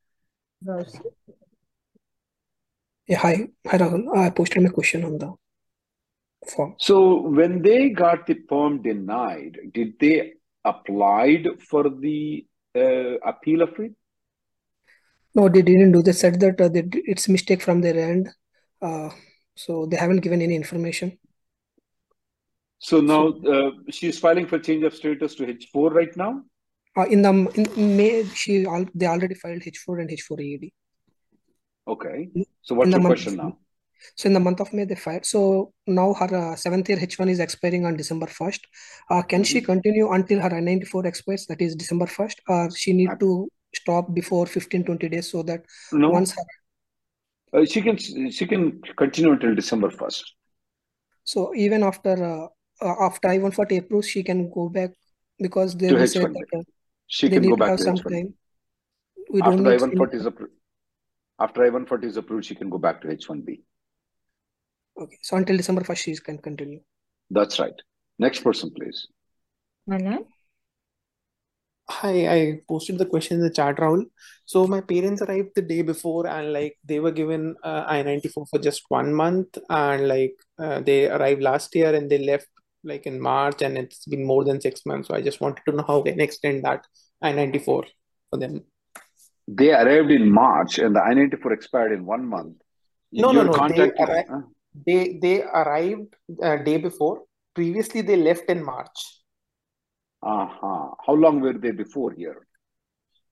Yeah, 3.07 3.17
hi. 3.17 3.49
Hi, 3.67 3.77
Rahul. 3.77 4.17
I 4.17 4.29
posted 4.29 4.63
my 4.63 4.69
question 4.69 5.03
on 5.03 5.17
the 5.17 5.33
form. 6.49 6.75
So 6.79 7.21
when 7.21 7.61
they 7.61 7.89
got 7.89 8.25
the 8.27 8.35
perm 8.35 8.81
denied, 8.81 9.57
did 9.73 9.99
they 9.99 10.33
applied 10.63 11.47
for 11.69 11.89
the 11.89 12.45
uh, 12.75 13.17
appeal 13.25 13.61
of 13.61 13.77
it? 13.79 13.93
No, 15.35 15.49
they 15.49 15.61
didn't 15.61 15.91
do. 15.91 16.01
They 16.01 16.13
said 16.13 16.39
that 16.39 16.61
uh, 16.61 16.69
they, 16.69 16.83
it's 16.93 17.27
mistake 17.27 17.61
from 17.61 17.81
their 17.81 17.97
end. 17.97 18.29
Uh, 18.81 19.09
so 19.55 19.85
they 19.85 19.97
haven't 19.97 20.21
given 20.21 20.41
any 20.41 20.55
information. 20.55 21.17
So 22.79 22.99
now 23.01 23.27
uh, 23.29 23.71
she's 23.89 24.19
filing 24.19 24.45
for 24.45 24.59
change 24.59 24.83
of 24.83 24.93
status 24.93 25.35
to 25.35 25.45
H4 25.47 25.91
right 25.91 26.15
now. 26.17 26.43
Uh, 26.95 27.05
in 27.05 27.21
the 27.23 27.31
in 27.55 27.97
May, 27.97 28.23
she 28.35 28.65
all 28.65 28.85
they 28.93 29.07
already 29.07 29.35
filed 29.35 29.61
H4 29.61 30.01
and 30.01 30.09
H4 30.09 30.39
AED. 30.39 30.71
Okay. 31.87 32.29
So 32.61 32.75
what's 32.75 32.93
the 32.93 33.01
question 33.01 33.37
now? 33.37 33.57
So 34.15 34.27
in 34.27 34.33
the 34.33 34.39
month 34.39 34.59
of 34.59 34.73
May, 34.73 34.85
they 34.85 34.95
filed. 34.95 35.25
So 35.25 35.73
now 35.87 36.13
her 36.13 36.35
uh, 36.35 36.55
seventh 36.55 36.89
year 36.89 36.97
H1 36.99 37.29
is 37.29 37.39
expiring 37.39 37.85
on 37.85 37.95
December 37.95 38.27
1st. 38.27 38.65
Uh, 39.09 39.21
can 39.21 39.43
she 39.43 39.61
Mhm. 39.61 39.65
continue 39.65 40.11
until 40.11 40.39
her 40.41 40.53
I-94 40.53 41.05
expires, 41.05 41.45
that 41.47 41.61
is 41.61 41.75
December 41.75 42.07
1st, 42.07 42.41
or 42.47 42.69
she 42.71 42.93
need 42.93 43.19
to 43.19 43.49
stop 43.75 44.13
before 44.13 44.45
15, 44.45 44.83
20 44.83 45.09
days 45.09 45.31
so 45.31 45.43
that 45.43 45.63
No, 45.91 46.09
once 46.11 46.31
her, 46.33 46.43
uh, 47.53 47.65
she 47.65 47.81
can 47.81 47.97
she 48.31 48.45
can 48.47 48.81
continue 48.97 49.31
until 49.31 49.55
December 49.55 49.89
first. 49.89 50.33
so 51.23 51.53
even 51.55 51.83
after 51.83 52.13
uh, 52.23 52.47
uh, 52.81 52.95
after 53.07 53.27
I-140 53.29 53.77
approves, 53.77 54.07
she 54.09 54.23
can 54.23 54.49
go 54.51 54.69
back 54.69 54.91
because 55.39 55.75
they 55.77 55.91
To 55.91 55.93
will 55.93 56.05
say 56.05 56.25
H1B. 56.25 56.35
that 56.35 56.59
uh, 56.59 56.63
She 57.07 57.29
they 57.29 57.39
can 57.39 57.45
go 57.45 57.55
back 57.55 57.75
have 57.75 57.79
to 57.79 57.83
some 57.87 58.03
H1B. 58.03 58.13
time. 58.13 58.33
We 59.31 59.41
After 59.41 59.61
don't 59.61 59.63
the 59.63 59.69
I-140 59.69 60.17
is 60.17 60.25
approved, 60.25 60.53
after 61.39 61.63
I-140 61.63 62.03
is 62.05 62.17
approved, 62.17 62.45
she 62.45 62.55
can 62.55 62.69
go 62.69 62.77
back 62.77 63.01
to 63.01 63.07
H1B. 63.07 63.61
Okay, 64.99 65.17
so 65.21 65.37
until 65.37 65.57
December 65.57 65.81
1st, 65.81 65.97
she 65.97 66.15
can 66.15 66.37
continue. 66.37 66.79
That's 67.29 67.59
right. 67.59 67.73
Next 68.19 68.43
person, 68.43 68.71
please. 68.71 69.07
Manan. 69.87 70.25
Hi, 71.89 72.27
I 72.27 72.61
posted 72.69 72.97
the 72.97 73.05
question 73.05 73.37
in 73.37 73.43
the 73.43 73.49
chat, 73.49 73.75
Rahul. 73.77 74.05
So 74.45 74.67
my 74.67 74.81
parents 74.81 75.21
arrived 75.21 75.49
the 75.55 75.61
day 75.61 75.81
before, 75.81 76.27
and 76.27 76.53
like 76.53 76.77
they 76.85 76.99
were 76.99 77.11
given 77.11 77.55
uh, 77.63 77.83
I-94 77.87 78.47
for 78.49 78.59
just 78.59 78.83
one 78.87 79.13
month, 79.13 79.57
and 79.69 80.07
like 80.07 80.35
uh, 80.59 80.79
they 80.79 81.09
arrived 81.09 81.41
last 81.41 81.75
year 81.75 81.93
and 81.93 82.09
they 82.09 82.19
left 82.19 82.47
like 82.85 83.05
in 83.05 83.19
March, 83.19 83.61
and 83.61 83.77
it's 83.77 84.05
been 84.05 84.25
more 84.25 84.45
than 84.45 84.61
six 84.61 84.85
months. 84.85 85.07
So 85.09 85.15
I 85.15 85.21
just 85.21 85.41
wanted 85.41 85.63
to 85.67 85.75
know 85.75 85.83
how 85.85 86.01
can 86.03 86.21
I 86.21 86.23
extend 86.23 86.63
that 86.63 86.85
I-94 87.21 87.65
for 87.65 87.85
them. 88.39 88.63
They 89.47 89.71
arrived 89.73 90.11
in 90.11 90.29
March 90.31 90.79
and 90.79 90.95
the 90.95 91.01
I-94 91.03 91.51
expired 91.53 91.91
in 91.91 92.05
one 92.05 92.25
month. 92.25 92.57
No, 93.11 93.31
You're 93.31 93.43
no, 93.45 93.51
no. 93.51 93.67
They 93.67 93.89
contacting. 93.89 94.05
arrived. 94.05 94.29
uh, 94.31 94.41
They 94.85 95.19
they 95.21 95.43
arrived 95.43 96.15
uh, 96.41 96.57
day 96.57 96.77
before. 96.77 97.23
Previously, 97.53 98.01
they 98.01 98.15
left 98.15 98.49
in 98.49 98.63
March. 98.63 98.99
uh-huh. 100.21 100.89
How 101.05 101.13
long 101.13 101.41
were 101.41 101.53
they 101.53 101.71
before 101.71 102.11
here? 102.13 102.47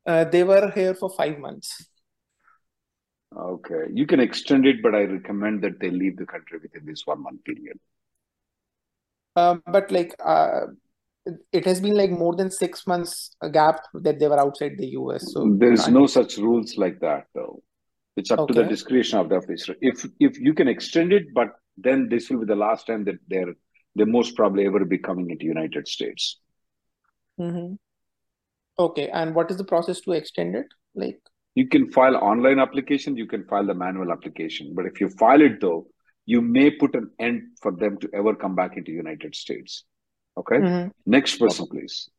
Uh, 0.06 0.24
they 0.26 0.44
were 0.44 0.70
here 0.72 0.94
for 0.94 1.10
five 1.10 1.40
months. 1.40 1.88
Okay. 3.36 3.86
You 3.94 4.06
can 4.06 4.20
extend 4.20 4.66
it, 4.66 4.82
but 4.84 4.94
I 4.94 5.04
recommend 5.04 5.64
that 5.64 5.80
they 5.80 5.90
leave 5.90 6.18
the 6.18 6.26
country 6.26 6.60
within 6.62 6.86
this 6.86 7.06
one 7.08 7.24
month 7.24 7.44
period. 7.44 7.80
Um, 9.36 9.64
but 9.66 9.90
like 9.92 10.14
uh, 10.24 10.68
it 11.52 11.66
has 11.66 11.80
been 11.80 11.96
like 11.96 12.10
more 12.12 12.36
than 12.36 12.50
six 12.50 12.88
months 12.88 13.36
a 13.42 13.50
gap 13.50 13.82
that 13.94 14.20
they 14.20 14.28
were 14.28 14.40
outside 14.40 14.74
the 14.78 14.88
US. 14.88 15.34
So 15.34 15.56
There 15.58 15.72
is 15.72 15.88
no 15.88 16.08
such 16.08 16.38
rules 16.38 16.78
like 16.78 17.00
that, 17.02 17.28
though. 17.36 17.62
It's 18.18 18.32
up 18.32 18.48
to 18.48 18.54
the 18.54 18.64
discretion 18.64 19.20
of 19.20 19.30
the 19.30 19.38
officer. 19.38 19.76
If 19.82 20.06
if 20.20 20.40
you 20.40 20.54
can 20.54 20.68
extend 20.68 21.14
it, 21.14 21.34
but 21.34 21.50
then 21.78 22.10
this 22.10 22.30
will 22.30 22.40
be 22.40 22.46
the 22.46 22.56
last 22.56 22.88
time 22.88 23.06
that 23.06 23.20
they're 23.28 23.54
they 23.96 24.06
most 24.06 24.36
probably 24.36 24.66
ever 24.66 24.84
be 24.86 24.98
coming 24.98 25.30
into 25.30 25.46
United 25.46 25.88
States. 25.88 26.40
Mhm. 27.40 27.78
Okay, 28.80 29.10
and 29.10 29.36
what 29.36 29.52
is 29.52 29.58
the 29.58 29.64
process 29.64 30.02
to 30.02 30.14
extend 30.14 30.56
it? 30.56 30.68
Like, 30.96 31.20
You 31.56 31.68
can 31.68 31.92
file 31.92 32.16
online 32.16 32.60
application, 32.60 33.18
you 33.18 33.28
can 33.28 33.46
file 33.46 33.66
the 33.66 33.74
manual 33.74 34.12
application. 34.12 34.74
But 34.74 34.86
if 34.86 35.02
you 35.02 35.10
file 35.10 35.42
it 35.42 35.60
though, 35.62 35.88
you 36.26 36.42
may 36.42 36.72
put 36.72 36.96
an 36.96 37.12
end 37.20 37.42
for 37.62 37.72
them 37.72 37.98
to 38.00 38.10
ever 38.14 38.36
come 38.36 38.56
back 38.56 38.78
into 38.78 38.92
United 38.92 39.36
States. 39.36 39.84
Okay? 40.38 40.58
Mhm. 40.58 40.92
Next 41.06 41.38
person, 41.38 41.68
please. 41.68 42.10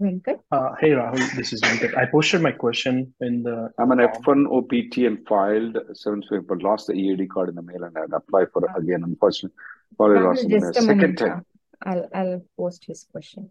Venkat? 0.00 0.40
Uh, 0.52 0.74
hey 0.78 0.90
Rahul, 0.90 1.24
this 1.36 1.52
is 1.54 1.60
Venkat. 1.62 1.96
I 1.96 2.04
posted 2.06 2.42
my 2.42 2.52
question 2.52 3.14
in 3.20 3.42
the 3.42 3.70
I'm 3.78 3.90
an. 3.92 3.98
F1 3.98 4.46
OPT 4.56 5.06
and 5.06 5.26
filed 5.26 5.78
seventh 5.94 6.24
Feb, 6.30 6.46
but 6.46 6.62
lost 6.62 6.86
the 6.88 6.92
EAD 6.92 7.28
card 7.30 7.48
in 7.48 7.54
the 7.54 7.62
mail 7.62 7.82
and 7.84 7.96
I 7.96 8.02
had 8.02 8.12
applied 8.12 8.48
for 8.52 8.62
it 8.66 8.70
again. 8.76 9.02
Unfortunately, 9.04 9.56
probably 9.96 10.18
Rahul, 10.18 10.24
lost 10.26 10.44
it 10.44 10.52
in 10.52 10.62
a 10.64 10.72
second 10.74 10.86
moment. 11.00 11.18
time. 11.18 11.46
uh, 11.86 11.88
I'll 11.90 12.08
I'll 12.14 12.42
post 12.58 12.84
his 12.84 13.06
question. 13.10 13.48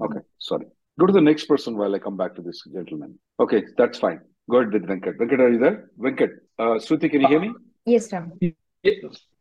Okay, 0.00 0.20
sorry. 0.38 0.66
Go 1.00 1.06
to 1.06 1.12
the 1.12 1.20
next 1.20 1.46
person 1.46 1.76
while 1.76 1.92
I 1.94 1.98
come 1.98 2.16
back 2.16 2.34
to 2.36 2.42
this 2.42 2.62
gentleman. 2.72 3.18
Okay, 3.40 3.64
that's 3.76 3.98
fine. 3.98 4.20
Go 4.50 4.58
ahead 4.58 4.72
with 4.72 4.84
Venkat. 4.86 5.16
Venkat, 5.18 5.40
are 5.40 5.52
you 5.52 5.58
there? 5.58 5.90
Venkat, 5.98 6.30
uh, 6.58 6.74
Shruti, 6.84 7.10
can 7.10 7.22
you 7.22 7.28
hear 7.28 7.40
me? 7.40 7.54
Yes, 7.86 8.12
Ram. 8.12 8.32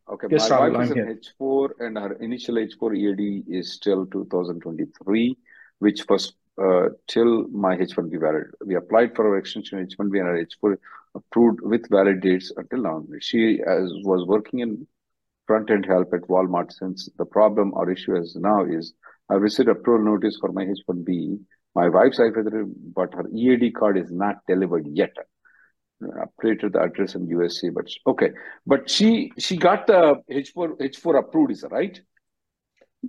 Okay, 0.10 0.28
Yes, 0.30 0.50
my 0.50 0.70
wife 0.70 0.86
is 0.86 0.92
an. 0.92 1.20
H4 1.42 1.70
and 1.80 1.98
her 1.98 2.14
initial 2.14 2.56
H4 2.56 2.98
EAD 2.98 3.46
is 3.48 3.78
till 3.80 4.06
2023, 4.08 5.38
which 5.80 6.08
was 6.10 6.34
uh, 6.62 6.90
till 7.08 7.48
my 7.48 7.76
H1B 7.78 8.20
valid. 8.20 8.48
We 8.66 8.76
applied 8.76 9.16
for 9.16 9.28
our 9.28 9.38
extension 9.38 9.86
H1B 9.86 10.20
and 10.20 10.28
our 10.28 10.46
H4 10.46 10.78
approved 11.16 11.62
with 11.62 11.90
valid 11.90 12.22
dates 12.22 12.52
until 12.58 12.82
now. 12.82 13.04
She 13.20 13.62
as, 13.66 13.92
was 14.04 14.26
working 14.26 14.60
in 14.60 14.88
front-end 15.48 15.86
help 15.86 16.14
at 16.14 16.22
Walmart 16.22 16.72
since 16.72 17.10
the 17.18 17.26
problem 17.26 17.72
or 17.74 17.90
issue 17.90 18.16
is 18.16 18.36
now 18.36 18.64
is 18.66 18.94
I 19.30 19.36
received 19.36 19.70
approval 19.70 20.06
notice 20.06 20.38
for 20.40 20.52
my 20.52 20.66
H1B. 20.66 21.40
My 21.74 21.88
wife's 21.88 22.20
I-5, 22.20 22.74
but 22.94 23.14
her 23.14 23.26
EAD 23.34 23.74
card 23.76 23.98
is 23.98 24.12
not 24.12 24.38
delivered 24.48 24.88
yet. 24.88 25.16
Updated 26.02 26.74
the 26.74 26.82
address 26.82 27.16
in 27.16 27.28
USC, 27.28 27.74
but 27.74 27.88
okay. 28.08 28.32
But 28.66 28.90
she 28.90 29.32
she 29.38 29.58
got 29.58 29.88
the 29.88 30.22
H4 30.30 30.78
H4 30.80 31.20
approved, 31.20 31.52
is 31.52 31.62
that 31.62 31.72
right? 31.72 32.00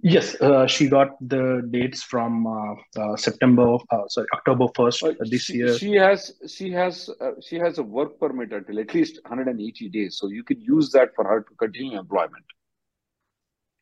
Yes, 0.03 0.41
uh, 0.41 0.67
she 0.67 0.89
got 0.89 1.11
the 1.21 1.69
dates 1.71 2.03
from 2.03 2.47
uh, 2.47 2.75
uh, 2.99 3.17
September, 3.17 3.77
uh, 3.91 4.09
sorry, 4.09 4.27
October 4.33 4.65
1st 4.69 5.03
Uh, 5.03 5.25
this 5.29 5.43
she, 5.43 5.55
year. 5.59 5.75
she 5.77 5.93
has 5.93 6.33
she 6.49 6.71
has 6.71 7.11
uh, 7.21 7.33
she 7.41 7.57
has 7.57 7.79
a 7.79 7.83
work 7.83 8.19
permit 8.19 8.53
until 8.53 8.81
at 8.81 8.95
least 8.95 9.21
180 9.25 9.89
days, 9.91 10.17
so 10.19 10.29
you 10.29 10.43
can 10.45 10.61
use 10.61 10.91
that 10.91 11.15
for 11.15 11.25
her 11.25 11.43
to 11.43 11.55
continue 11.57 11.99
employment 11.99 12.45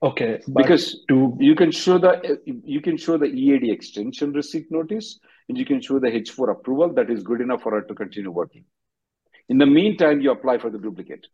Okay, 0.03 0.41
because 0.55 1.05
to 1.09 1.37
you 1.39 1.55
can 1.55 1.71
show 1.71 1.99
the 1.99 2.41
you 2.47 2.81
can 2.81 2.97
show 2.97 3.19
the 3.19 3.27
EAD 3.27 3.71
extension 3.71 4.33
receipt 4.33 4.71
notice 4.71 5.21
and 5.49 5.59
you 5.59 5.67
can 5.67 5.81
show 5.83 5.99
the 5.99 6.09
H4 6.09 6.53
approval 6.53 6.89
that 6.95 7.11
is 7.11 7.23
good 7.23 7.43
enough 7.43 7.63
for 7.63 7.73
her 7.73 7.83
to 7.83 7.95
continue 7.95 8.31
working. 8.31 8.65
In 9.51 9.59
the 9.59 9.67
meantime, 9.67 10.21
you 10.23 10.31
apply 10.31 10.59
for 10.59 10.71
the 10.71 10.79
duplicate. 10.79 11.27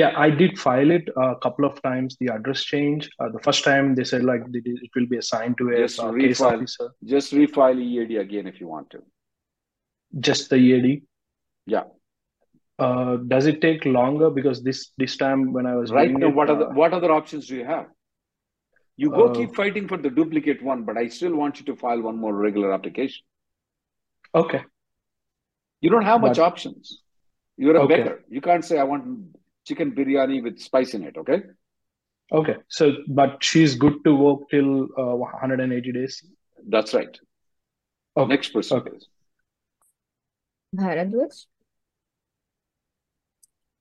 yeah, 0.00 0.12
I 0.16 0.30
did 0.30 0.58
file 0.58 0.90
it 0.96 1.08
a 1.16 1.34
couple 1.44 1.64
of 1.64 1.80
times. 1.82 2.16
The 2.20 2.28
address 2.34 2.62
change. 2.72 3.10
Uh, 3.18 3.30
the 3.36 3.40
first 3.46 3.64
time 3.64 3.94
they 3.96 4.04
said 4.04 4.24
like 4.24 4.42
it 4.52 4.90
will 4.94 5.06
be 5.14 5.18
assigned 5.22 5.58
to 5.58 5.70
a 5.70 5.76
Just 5.78 5.98
uh, 6.00 6.12
case 6.12 6.40
refile 6.40 6.56
officer, 6.58 6.90
just 7.14 7.32
refile 7.32 7.80
EAD 7.80 8.16
again 8.26 8.46
if 8.46 8.60
you 8.60 8.68
want 8.68 8.90
to. 8.90 9.02
just 10.20 10.50
the 10.50 10.56
EAD. 10.56 11.02
Yeah. 11.66 11.84
Uh, 12.78 13.16
does 13.32 13.46
it 13.46 13.60
take 13.60 13.84
longer? 13.84 14.30
Because 14.30 14.62
this 14.62 14.92
this 14.98 15.16
time 15.16 15.52
when 15.52 15.66
I 15.66 15.74
was 15.76 15.90
Right 15.90 16.10
now, 16.12 16.28
it, 16.28 16.34
what 16.34 16.50
other 16.50 16.68
uh, 16.68 16.74
what 16.82 16.92
other 16.92 17.12
options 17.12 17.46
do 17.48 17.56
you 17.56 17.64
have? 17.64 17.86
You 18.96 19.10
go 19.10 19.28
uh, 19.28 19.34
keep 19.34 19.54
fighting 19.54 19.88
for 19.88 19.96
the 19.96 20.10
duplicate 20.10 20.62
one, 20.62 20.84
but 20.84 20.96
I 20.96 21.08
still 21.08 21.34
want 21.34 21.58
you 21.60 21.66
to 21.66 21.76
file 21.76 22.00
one 22.02 22.18
more 22.18 22.34
regular 22.34 22.72
application. 22.72 23.24
okay, 24.34 24.62
You 25.82 25.90
don't 25.90 26.04
have 26.04 26.20
much 26.20 26.36
but 26.36 26.44
options. 26.44 27.02
You're 27.56 27.76
a 27.76 27.82
okay, 27.82 27.96
beggar. 27.96 28.24
You 28.30 28.40
can't 28.40 28.64
say 28.64 28.78
I 28.78 28.84
want 28.84 29.36
chicken 29.66 29.92
biryani 29.92 30.42
with 30.42 30.58
spice 30.58 30.94
in 30.94 31.02
it, 31.04 31.16
okay? 31.18 31.42
okay. 32.32 32.56
So, 32.68 32.92
but 33.08 33.42
she's 33.42 33.74
good 33.74 34.02
to 34.04 34.14
work 34.14 34.48
till 34.50 34.84
uh, 34.96 35.16
180 35.16 35.92
days. 35.92 36.24
That's 36.68 36.94
right. 36.94 37.18
Okay, 38.16 38.28
Next 38.28 38.50
person, 38.50 38.78
okay. 38.78 38.92
Bharadwaj? 40.76 41.46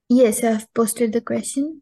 Yes, 0.10 0.44
I've 0.44 0.74
posted 0.74 1.14
the 1.14 1.22
question. 1.22 1.82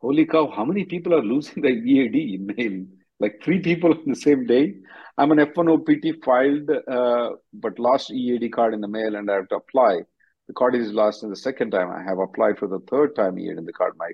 Holy 0.00 0.24
cow, 0.24 0.50
how 0.50 0.64
many 0.64 0.84
people 0.86 1.14
are 1.14 1.22
losing 1.22 1.62
their 1.62 1.72
EAD 1.72 2.16
in 2.34 2.46
mail? 2.46 2.86
Like 3.20 3.40
three 3.44 3.60
people 3.60 3.92
on 3.92 4.02
the 4.06 4.16
same 4.16 4.46
day. 4.46 4.74
I'm 5.16 5.30
an 5.32 5.38
F1 5.38 5.68
OPT 5.74 6.24
filed, 6.24 6.70
uh, 6.70 7.36
but 7.52 7.78
lost 7.78 8.10
EAD 8.10 8.52
card 8.52 8.74
in 8.74 8.80
the 8.80 8.88
mail 8.88 9.14
and 9.16 9.30
I 9.30 9.34
have 9.34 9.48
to 9.48 9.56
apply. 9.56 10.00
The 10.48 10.54
card 10.54 10.74
is 10.74 10.92
lost 10.92 11.22
in 11.22 11.30
the 11.30 11.36
second 11.36 11.70
time. 11.70 11.90
I 11.90 12.02
have 12.02 12.18
applied 12.18 12.58
for 12.58 12.66
the 12.66 12.80
third 12.90 13.14
time 13.14 13.38
EAD 13.38 13.58
in 13.58 13.66
the 13.66 13.72
card. 13.72 13.92
My 13.98 14.10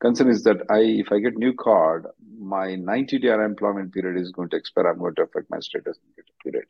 concern 0.00 0.28
is 0.28 0.42
that 0.42 0.62
I, 0.68 0.80
if 0.80 1.12
I 1.12 1.20
get 1.20 1.38
new 1.38 1.54
card, 1.54 2.06
my 2.38 2.74
90 2.74 3.18
day 3.20 3.30
unemployment 3.30 3.94
period 3.94 4.20
is 4.20 4.32
going 4.32 4.50
to 4.50 4.56
expire. 4.56 4.88
I'm 4.88 4.98
going 4.98 5.14
to 5.14 5.22
affect 5.22 5.48
my 5.48 5.60
status 5.60 5.98
period. 6.42 6.66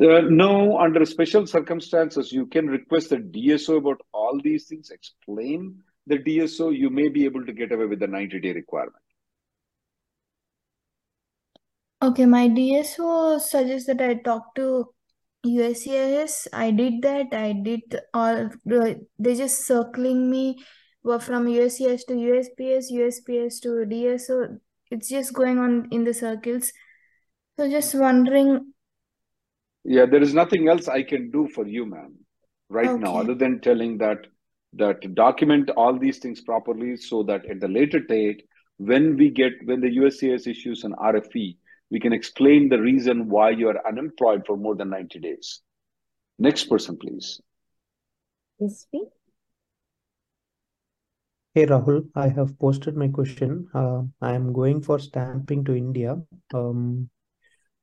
Uh, 0.00 0.22
no, 0.28 0.78
under 0.78 1.04
special 1.04 1.46
circumstances, 1.46 2.32
you 2.32 2.46
can 2.46 2.68
request 2.68 3.10
the 3.10 3.16
DSO 3.16 3.78
about 3.78 4.00
all 4.12 4.40
these 4.42 4.66
things, 4.66 4.90
explain 4.90 5.82
the 6.08 6.18
DSO, 6.18 6.76
you 6.76 6.88
may 6.88 7.08
be 7.08 7.24
able 7.24 7.44
to 7.44 7.52
get 7.52 7.70
away 7.70 7.84
with 7.84 8.00
the 8.00 8.06
90 8.06 8.40
day 8.40 8.52
requirement. 8.52 8.96
Okay, 12.00 12.26
my 12.26 12.48
DSO 12.48 13.40
suggests 13.40 13.88
that 13.88 14.00
I 14.00 14.14
talk 14.14 14.54
to 14.54 14.86
USCIS. 15.44 16.46
I 16.52 16.70
did 16.70 17.02
that. 17.02 17.32
I 17.32 17.52
did 17.52 17.80
all. 18.14 18.50
They're 18.64 19.34
just 19.34 19.66
circling 19.66 20.30
me 20.30 20.58
uh, 21.08 21.18
from 21.18 21.46
USCIS 21.46 22.06
to 22.06 22.14
USPS, 22.14 22.92
USPS 22.92 23.60
to 23.62 23.68
DSO. 23.84 24.58
It's 24.92 25.08
just 25.08 25.32
going 25.32 25.58
on 25.58 25.88
in 25.90 26.04
the 26.04 26.14
circles. 26.14 26.72
So 27.58 27.68
just 27.68 27.94
wondering. 27.96 28.72
Yeah, 29.84 30.06
there 30.06 30.22
is 30.22 30.34
nothing 30.34 30.68
else 30.68 30.86
I 30.86 31.02
can 31.02 31.32
do 31.32 31.48
for 31.48 31.66
you, 31.66 31.84
ma'am, 31.84 32.14
right 32.68 32.98
now, 32.98 33.16
other 33.16 33.34
than 33.34 33.60
telling 33.60 33.98
that 33.98 34.26
that 34.74 35.14
document 35.14 35.70
all 35.70 35.98
these 35.98 36.18
things 36.18 36.42
properly 36.42 36.96
so 36.96 37.22
that 37.24 37.44
at 37.46 37.58
the 37.58 37.68
later 37.68 37.98
date, 37.98 38.44
when 38.76 39.16
we 39.16 39.30
get 39.30 39.52
when 39.64 39.80
the 39.80 39.88
USCIS 39.88 40.46
issues 40.46 40.84
an 40.84 40.92
RFE, 40.92 41.56
we 41.90 42.00
can 42.00 42.12
explain 42.12 42.68
the 42.68 42.80
reason 42.80 43.28
why 43.28 43.50
you 43.50 43.68
are 43.68 43.86
unemployed 43.86 44.44
for 44.46 44.56
more 44.56 44.74
than 44.74 44.90
90 44.90 45.18
days. 45.20 45.60
Next 46.38 46.64
person, 46.64 46.96
please. 46.96 47.40
SV? 48.60 49.00
Hey 51.54 51.66
Rahul, 51.66 52.08
I 52.14 52.28
have 52.28 52.58
posted 52.58 52.96
my 52.96 53.08
question. 53.08 53.68
Uh, 53.74 54.02
I 54.20 54.34
am 54.34 54.52
going 54.52 54.82
for 54.82 54.98
stamping 54.98 55.64
to 55.64 55.74
India. 55.74 56.16
Um, 56.54 57.08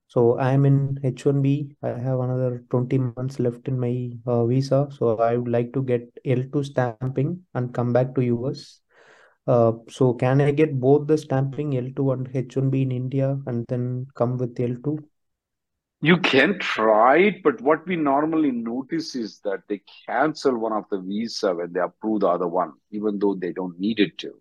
so 0.07 0.37
I 0.37 0.51
am 0.51 0.65
in 0.65 0.99
H1B. 1.03 1.75
I 1.81 1.89
have 1.89 2.19
another 2.19 2.63
20 2.69 2.97
months 2.99 3.39
left 3.39 3.67
in 3.67 3.79
my 3.79 4.11
uh, 4.25 4.45
visa. 4.45 4.87
So 4.91 5.17
I 5.17 5.35
would 5.35 5.51
like 5.51 5.73
to 5.73 5.83
get 5.83 6.07
L2 6.25 6.63
stamping 6.63 7.41
and 7.53 7.73
come 7.73 7.91
back 7.91 8.13
to 8.15 8.21
US. 8.21 8.81
Uh, 9.47 9.73
so 9.89 10.13
can 10.13 10.41
I 10.41 10.51
get 10.51 10.79
both 10.79 11.07
the 11.07 11.17
stamping 11.17 11.71
L2 11.71 12.13
and 12.13 12.29
H1B 12.33 12.81
in 12.81 12.91
India 12.91 13.39
and 13.45 13.65
then 13.67 14.07
come 14.15 14.37
with 14.37 14.55
L2? 14.55 15.03
You 16.01 16.17
can 16.17 16.59
try 16.59 17.17
it, 17.17 17.43
but 17.43 17.61
what 17.61 17.87
we 17.87 17.95
normally 17.95 18.51
notice 18.51 19.15
is 19.15 19.39
that 19.43 19.61
they 19.67 19.81
cancel 20.07 20.57
one 20.57 20.73
of 20.73 20.85
the 20.91 20.99
visa 20.99 21.53
when 21.53 21.73
they 21.73 21.79
approve 21.79 22.21
the 22.21 22.27
other 22.27 22.47
one, 22.47 22.73
even 22.91 23.17
though 23.17 23.35
they 23.35 23.53
don't 23.53 23.79
need 23.79 23.99
it 23.99 24.17
to. 24.19 24.33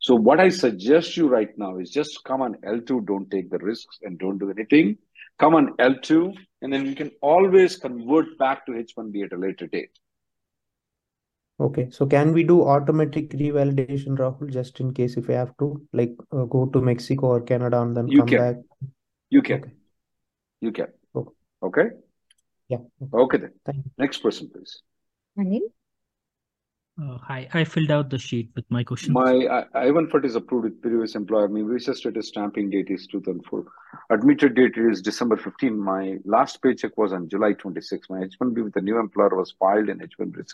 So 0.00 0.14
what 0.14 0.40
I 0.40 0.48
suggest 0.48 1.16
you 1.16 1.28
right 1.28 1.56
now 1.58 1.78
is 1.78 1.90
just 1.90 2.22
come 2.24 2.40
on 2.40 2.54
L2, 2.64 3.06
don't 3.06 3.30
take 3.30 3.50
the 3.50 3.58
risks 3.58 3.98
and 4.02 4.18
don't 4.18 4.38
do 4.38 4.50
anything. 4.50 4.98
Come 5.38 5.54
on 5.54 5.76
L2, 5.76 6.34
and 6.62 6.72
then 6.72 6.86
you 6.86 6.94
can 6.94 7.10
always 7.20 7.76
convert 7.76 8.38
back 8.38 8.66
to 8.66 8.72
H1B 8.72 9.26
at 9.26 9.32
a 9.32 9.36
later 9.36 9.66
date. 9.66 9.90
Okay, 11.60 11.88
so 11.90 12.06
can 12.06 12.32
we 12.32 12.44
do 12.44 12.62
automatic 12.62 13.30
revalidation, 13.30 14.16
Rahul, 14.16 14.48
just 14.48 14.78
in 14.78 14.94
case 14.94 15.16
if 15.16 15.28
I 15.28 15.32
have 15.32 15.56
to, 15.58 15.82
like 15.92 16.14
uh, 16.32 16.44
go 16.44 16.66
to 16.66 16.80
Mexico 16.80 17.26
or 17.26 17.40
Canada 17.40 17.80
and 17.82 17.96
then 17.96 18.06
You 18.06 18.18
come 18.18 18.28
can. 18.28 18.38
back? 18.38 18.56
You 19.30 19.42
can. 19.42 19.60
Okay. 19.62 19.72
You 20.60 20.72
can. 20.72 20.86
Okay. 21.16 21.32
Okay? 21.64 21.86
Yeah. 22.68 22.78
Okay 23.12 23.38
then. 23.38 23.52
Thank 23.66 23.78
you. 23.78 23.90
Next 23.98 24.18
person, 24.18 24.50
please. 24.54 24.82
Anil? 25.36 25.62
Uh, 27.00 27.16
hi, 27.18 27.48
I 27.54 27.64
filled 27.64 27.90
out 27.92 28.10
the 28.10 28.18
sheet 28.18 28.50
with 28.56 28.64
my 28.70 28.82
questions. 28.84 29.14
My 29.14 29.32
I- 29.46 29.86
I-140 29.86 30.24
is 30.26 30.34
approved 30.36 30.64
with 30.64 30.80
previous 30.82 31.14
employer. 31.16 31.48
My 31.48 31.62
visa 31.62 31.94
status 31.94 32.28
stamping 32.28 32.70
date 32.70 32.90
is 32.90 33.06
2004. 33.08 33.64
Admitted 34.10 34.54
date 34.54 34.76
is 34.76 35.00
December 35.00 35.36
15. 35.36 35.78
My 35.78 36.18
last 36.24 36.60
paycheck 36.62 36.96
was 36.96 37.12
on 37.12 37.28
July 37.28 37.52
26. 37.52 38.10
My 38.10 38.20
H1B 38.20 38.62
with 38.64 38.74
the 38.74 38.80
new 38.80 38.98
employer 38.98 39.36
was 39.36 39.54
filed 39.58 39.88
in 39.88 39.98
H1B. 39.98 40.52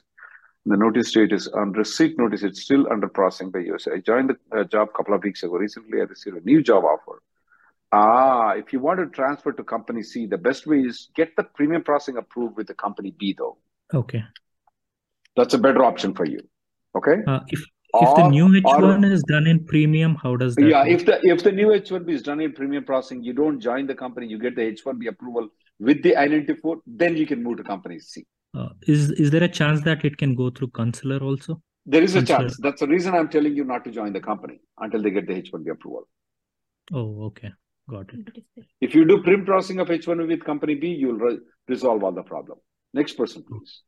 The 0.67 0.77
notice 0.77 1.13
date 1.13 1.33
is 1.33 1.47
on 1.49 1.73
receipt 1.73 2.19
notice. 2.19 2.43
It's 2.43 2.63
still 2.63 2.91
under 2.91 3.09
processing 3.09 3.51
by 3.51 3.61
US. 3.71 3.87
I 3.87 3.99
joined 3.99 4.31
the 4.31 4.61
uh, 4.61 4.65
job 4.65 4.89
a 4.95 4.97
couple 4.97 5.15
of 5.15 5.23
weeks 5.23 5.43
ago. 5.43 5.55
Recently, 5.55 6.01
I 6.01 6.05
received 6.05 6.37
a 6.37 6.41
new 6.41 6.63
job 6.63 6.85
offer. 6.85 7.23
Ah, 7.93 8.53
if 8.53 8.73
you 8.73 8.81
want 8.81 8.99
to 8.99 9.07
transfer 9.07 9.53
to 9.53 9.63
company 9.63 10.03
C, 10.03 10.27
the 10.27 10.39
best 10.39 10.67
way 10.67 10.79
is 10.79 11.11
get 11.15 11.37
the 11.37 11.45
premium 11.45 11.85
processing 11.85 12.17
approved 12.17 12.57
with 12.57 12.67
the 12.67 12.75
company 12.75 13.15
B, 13.19 13.35
though. 13.37 13.59
Okay. 13.93 14.25
That's 15.37 15.55
a 15.55 15.59
better 15.59 15.85
option 15.85 16.15
for 16.15 16.25
you. 16.25 16.41
Okay. 16.97 17.19
Uh, 17.27 17.41
if 17.49 17.63
if 17.97 18.17
the 18.17 18.29
new 18.29 18.49
H1 18.49 19.05
is 19.13 19.23
done 19.23 19.47
in 19.47 19.65
premium, 19.65 20.17
how 20.17 20.35
does 20.35 20.57
that 20.57 20.67
Yeah, 20.67 20.81
work? 20.81 20.89
if 20.89 21.07
the 21.07 21.21
if 21.23 21.45
the 21.45 21.53
new 21.53 21.69
H1B 21.69 22.11
is 22.11 22.23
done 22.23 22.41
in 22.41 22.53
premium 22.53 22.85
processing, 22.85 23.23
you 23.23 23.33
don't 23.33 23.61
join 23.61 23.87
the 23.87 23.95
company, 23.95 24.27
you 24.27 24.39
get 24.39 24.57
the 24.57 24.63
H1B 24.63 25.09
approval 25.09 25.49
with 25.79 26.03
the 26.03 26.17
I-94, 26.17 26.79
then 26.87 27.17
you 27.17 27.27
can 27.27 27.43
move 27.43 27.59
to 27.59 27.65
company 27.65 28.01
C. 28.01 28.27
Uh, 28.55 28.69
is 28.87 29.11
is 29.13 29.31
there 29.31 29.43
a 29.43 29.49
chance 29.49 29.83
that 29.83 30.05
it 30.05 30.17
can 30.17 30.35
go 30.35 30.51
through 30.51 30.69
consular 30.69 31.19
also? 31.19 31.61
There 31.87 32.03
is 32.03 32.15
a 32.15 32.25
chance. 32.25 32.57
That's 32.59 32.81
the 32.81 32.87
reason 32.87 33.15
I'm 33.15 33.29
telling 33.29 33.55
you 33.55 33.65
not 33.65 33.85
to 33.85 33.91
join 33.91 34.13
the 34.13 34.21
company 34.21 34.61
until 34.79 35.03
they 35.03 35.11
get 35.11 35.27
the 35.27 35.35
H1B 35.35 35.71
approval. 35.71 36.09
Oh, 36.93 37.25
okay. 37.25 37.53
Got 37.91 38.15
it. 38.15 38.45
If 38.81 38.95
you 38.95 39.05
do 39.05 39.23
prim 39.23 39.45
processing 39.45 39.81
of 39.81 39.89
H1B 39.89 40.27
with 40.29 40.45
company 40.45 40.75
B, 40.75 40.89
you'll 40.89 41.19
re- 41.19 41.39
resolve 41.69 42.03
all 42.03 42.13
the 42.13 42.23
problem. 42.23 42.59
Next 42.95 43.15
person, 43.15 43.45
please. 43.47 43.83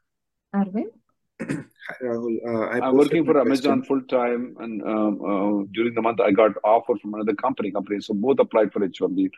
Arvind? 0.55 0.93
Hi, 1.41 1.95
Rahul. 2.03 2.37
Uh, 2.47 2.67
I 2.67 2.87
I'm 2.87 2.97
working 2.97 3.25
for 3.25 3.41
Amazon 3.41 3.81
question. 3.81 3.85
full 3.85 4.03
time, 4.09 4.57
and 4.59 4.83
um, 4.83 5.21
uh, 5.23 5.65
during 5.73 5.95
the 5.95 6.03
month 6.03 6.21
I 6.21 6.33
got 6.33 6.53
offer 6.65 6.95
from 7.01 7.15
another 7.15 7.35
company. 7.35 7.71
Company, 7.71 8.01
so 8.01 8.15
both 8.15 8.39
applied 8.41 8.73
for 8.73 8.81
H1B. 8.81 9.31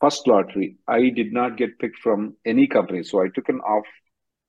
First 0.00 0.26
lottery, 0.26 0.76
I 0.88 1.10
did 1.10 1.32
not 1.32 1.56
get 1.56 1.78
picked 1.78 1.98
from 1.98 2.34
any 2.44 2.66
company, 2.66 3.02
so 3.02 3.22
I 3.22 3.28
took 3.34 3.48
an 3.48 3.60
off 3.60 3.84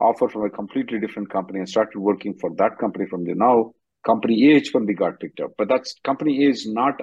offer 0.09 0.27
from 0.29 0.43
a 0.45 0.49
completely 0.49 0.99
different 0.99 1.29
company 1.37 1.59
and 1.59 1.69
started 1.69 1.97
working 2.09 2.33
for 2.43 2.49
that 2.61 2.77
company 2.83 3.05
from 3.05 3.23
there. 3.25 3.35
Now, 3.35 3.71
company 4.05 4.37
A 4.51 4.61
H1B 4.61 4.97
got 4.97 5.19
picked 5.19 5.39
up, 5.39 5.51
but 5.57 5.67
that's 5.69 5.95
company 6.03 6.45
A 6.45 6.49
is 6.49 6.67
not 6.67 7.01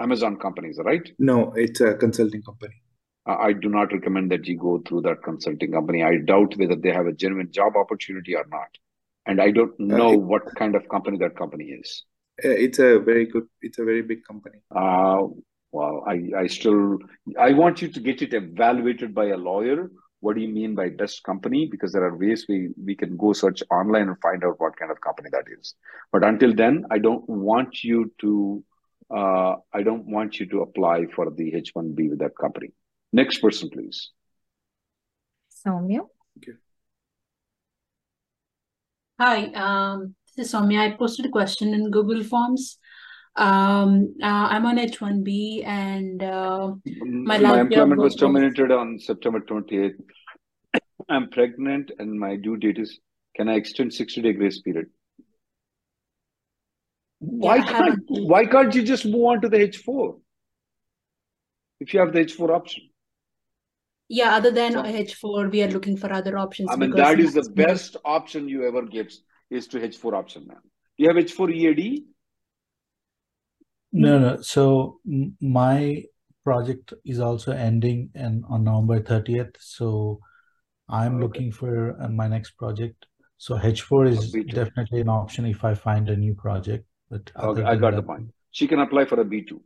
Amazon 0.00 0.36
companies, 0.36 0.78
right? 0.90 1.06
No, 1.18 1.52
it's 1.64 1.80
a 1.80 1.94
consulting 1.94 2.42
company. 2.42 2.74
Uh, 3.28 3.36
I 3.48 3.52
do 3.52 3.68
not 3.68 3.92
recommend 3.92 4.30
that 4.32 4.46
you 4.50 4.56
go 4.56 4.74
through 4.86 5.02
that 5.02 5.22
consulting 5.22 5.72
company. 5.72 6.02
I 6.02 6.16
doubt 6.32 6.56
whether 6.56 6.76
they 6.76 6.92
have 6.98 7.06
a 7.06 7.12
genuine 7.12 7.50
job 7.52 7.76
opportunity 7.76 8.34
or 8.34 8.46
not. 8.50 8.68
And 9.26 9.42
I 9.46 9.50
don't 9.50 9.78
know 9.78 10.12
it- 10.12 10.22
what 10.32 10.54
kind 10.60 10.74
of 10.80 10.88
company 10.88 11.18
that 11.24 11.36
company 11.42 11.66
is. 11.80 12.04
Uh, 12.44 12.56
It's 12.66 12.78
a 12.78 12.90
very 13.10 13.26
good, 13.26 13.46
it's 13.68 13.78
a 13.78 13.84
very 13.84 14.02
big 14.10 14.20
company. 14.30 14.58
Uh, 14.82 15.24
well, 15.78 15.96
I, 16.12 16.16
I 16.42 16.46
still, 16.46 16.98
I 17.38 17.52
want 17.62 17.82
you 17.82 17.88
to 17.96 18.00
get 18.08 18.22
it 18.26 18.32
evaluated 18.42 19.14
by 19.14 19.26
a 19.26 19.36
lawyer. 19.36 19.90
What 20.20 20.34
do 20.34 20.42
you 20.42 20.48
mean 20.48 20.74
by 20.74 20.88
best 20.88 21.22
company? 21.22 21.66
Because 21.66 21.92
there 21.92 22.04
are 22.04 22.16
ways 22.16 22.46
we, 22.48 22.70
we 22.84 22.96
can 22.96 23.16
go 23.16 23.32
search 23.32 23.62
online 23.70 24.08
and 24.08 24.20
find 24.20 24.44
out 24.44 24.58
what 24.58 24.76
kind 24.76 24.90
of 24.90 25.00
company 25.00 25.28
that 25.32 25.44
is. 25.58 25.74
But 26.12 26.24
until 26.24 26.54
then, 26.54 26.84
I 26.90 26.98
don't 26.98 27.28
want 27.28 27.84
you 27.84 28.12
to, 28.20 28.64
uh, 29.14 29.54
I 29.72 29.82
don't 29.82 30.06
want 30.06 30.40
you 30.40 30.46
to 30.46 30.62
apply 30.62 31.06
for 31.14 31.30
the 31.30 31.52
H1B 31.52 32.10
with 32.10 32.18
that 32.18 32.36
company. 32.36 32.72
Next 33.12 33.38
person, 33.38 33.70
please. 33.70 34.10
Soumya? 35.64 36.00
Hi, 39.20 39.46
um, 39.54 40.14
this 40.36 40.46
is 40.46 40.52
Soumya. 40.52 40.80
I 40.80 40.96
posted 40.96 41.26
a 41.26 41.30
question 41.30 41.74
in 41.74 41.90
Google 41.90 42.22
Forms. 42.22 42.78
Um, 43.38 44.16
uh, 44.20 44.48
I'm 44.50 44.66
on 44.66 44.78
H1B 44.78 45.64
and 45.64 46.22
uh, 46.24 46.72
my 47.04 47.38
My 47.38 47.60
employment 47.60 48.00
was 48.00 48.16
terminated 48.16 48.72
on 48.72 48.98
September 48.98 49.38
28th. 49.40 49.94
I'm 51.08 51.30
pregnant 51.30 51.92
and 52.00 52.18
my 52.18 52.34
due 52.34 52.56
date 52.56 52.78
is, 52.78 52.98
can 53.36 53.48
I 53.48 53.54
extend 53.54 53.94
60 53.94 54.22
day 54.22 54.32
grace 54.32 54.60
period? 54.60 54.86
Why 57.20 57.56
Yeah, 57.56 57.66
can't, 57.66 58.00
why 58.08 58.44
can't 58.44 58.74
you 58.74 58.82
just 58.82 59.06
move 59.06 59.24
on 59.24 59.40
to 59.42 59.48
the 59.48 59.58
H4? 59.58 60.20
If 61.78 61.94
you 61.94 62.00
have 62.00 62.12
the 62.12 62.24
H4 62.24 62.50
option. 62.50 62.90
Yeah, 64.08 64.34
other 64.34 64.50
than 64.50 64.72
So- 64.72 64.82
H4, 64.82 65.52
we 65.52 65.62
are 65.62 65.70
looking 65.70 65.96
for 65.96 66.12
other 66.12 66.36
options 66.38 66.70
I 66.72 66.76
mean, 66.76 66.90
that 66.90 67.20
is 67.20 67.34
the 67.34 67.48
best 67.50 67.96
option 68.04 68.48
you 68.48 68.66
ever 68.66 68.82
gives 68.82 69.22
is 69.48 69.68
to 69.68 69.78
H4 69.78 70.12
option, 70.12 70.48
man. 70.48 70.58
You 70.96 71.06
have 71.08 71.16
H4 71.16 71.54
EAD? 71.54 72.04
No, 73.92 74.18
no. 74.18 74.40
So 74.42 75.00
my 75.40 76.04
project 76.44 76.94
is 77.04 77.20
also 77.20 77.52
ending 77.52 78.10
in 78.14 78.44
on 78.48 78.64
November 78.64 79.00
30th. 79.00 79.56
So 79.58 80.20
I'm 80.88 81.16
Okay. 81.16 81.22
looking 81.22 81.52
for 81.52 82.00
uh, 82.00 82.08
my 82.08 82.28
next 82.28 82.52
project. 82.52 83.06
So 83.36 83.56
H4 83.56 84.08
is 84.08 84.32
B2. 84.34 84.54
definitely 84.54 85.00
an 85.00 85.08
option 85.08 85.46
if 85.46 85.64
I 85.64 85.74
find 85.74 86.08
a 86.08 86.16
new 86.16 86.34
project. 86.34 86.84
But 87.10 87.30
Okay, 87.36 87.62
I 87.62 87.76
got 87.76 87.94
the 87.94 88.02
point. 88.02 88.30
She 88.50 88.66
can 88.66 88.80
apply 88.80 89.04
for 89.04 89.20
a 89.20 89.24
B2. 89.24 89.60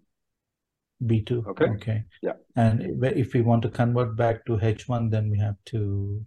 B2. 1.04 1.46
Okay. 1.48 1.64
Okay. 1.64 2.04
Yeah. 2.22 2.34
And 2.56 3.02
if 3.04 3.34
we 3.34 3.40
want 3.40 3.62
to 3.62 3.70
convert 3.70 4.16
back 4.16 4.44
to 4.46 4.56
H1, 4.56 5.10
then 5.10 5.30
we 5.30 5.38
have 5.38 5.56
to 5.66 6.24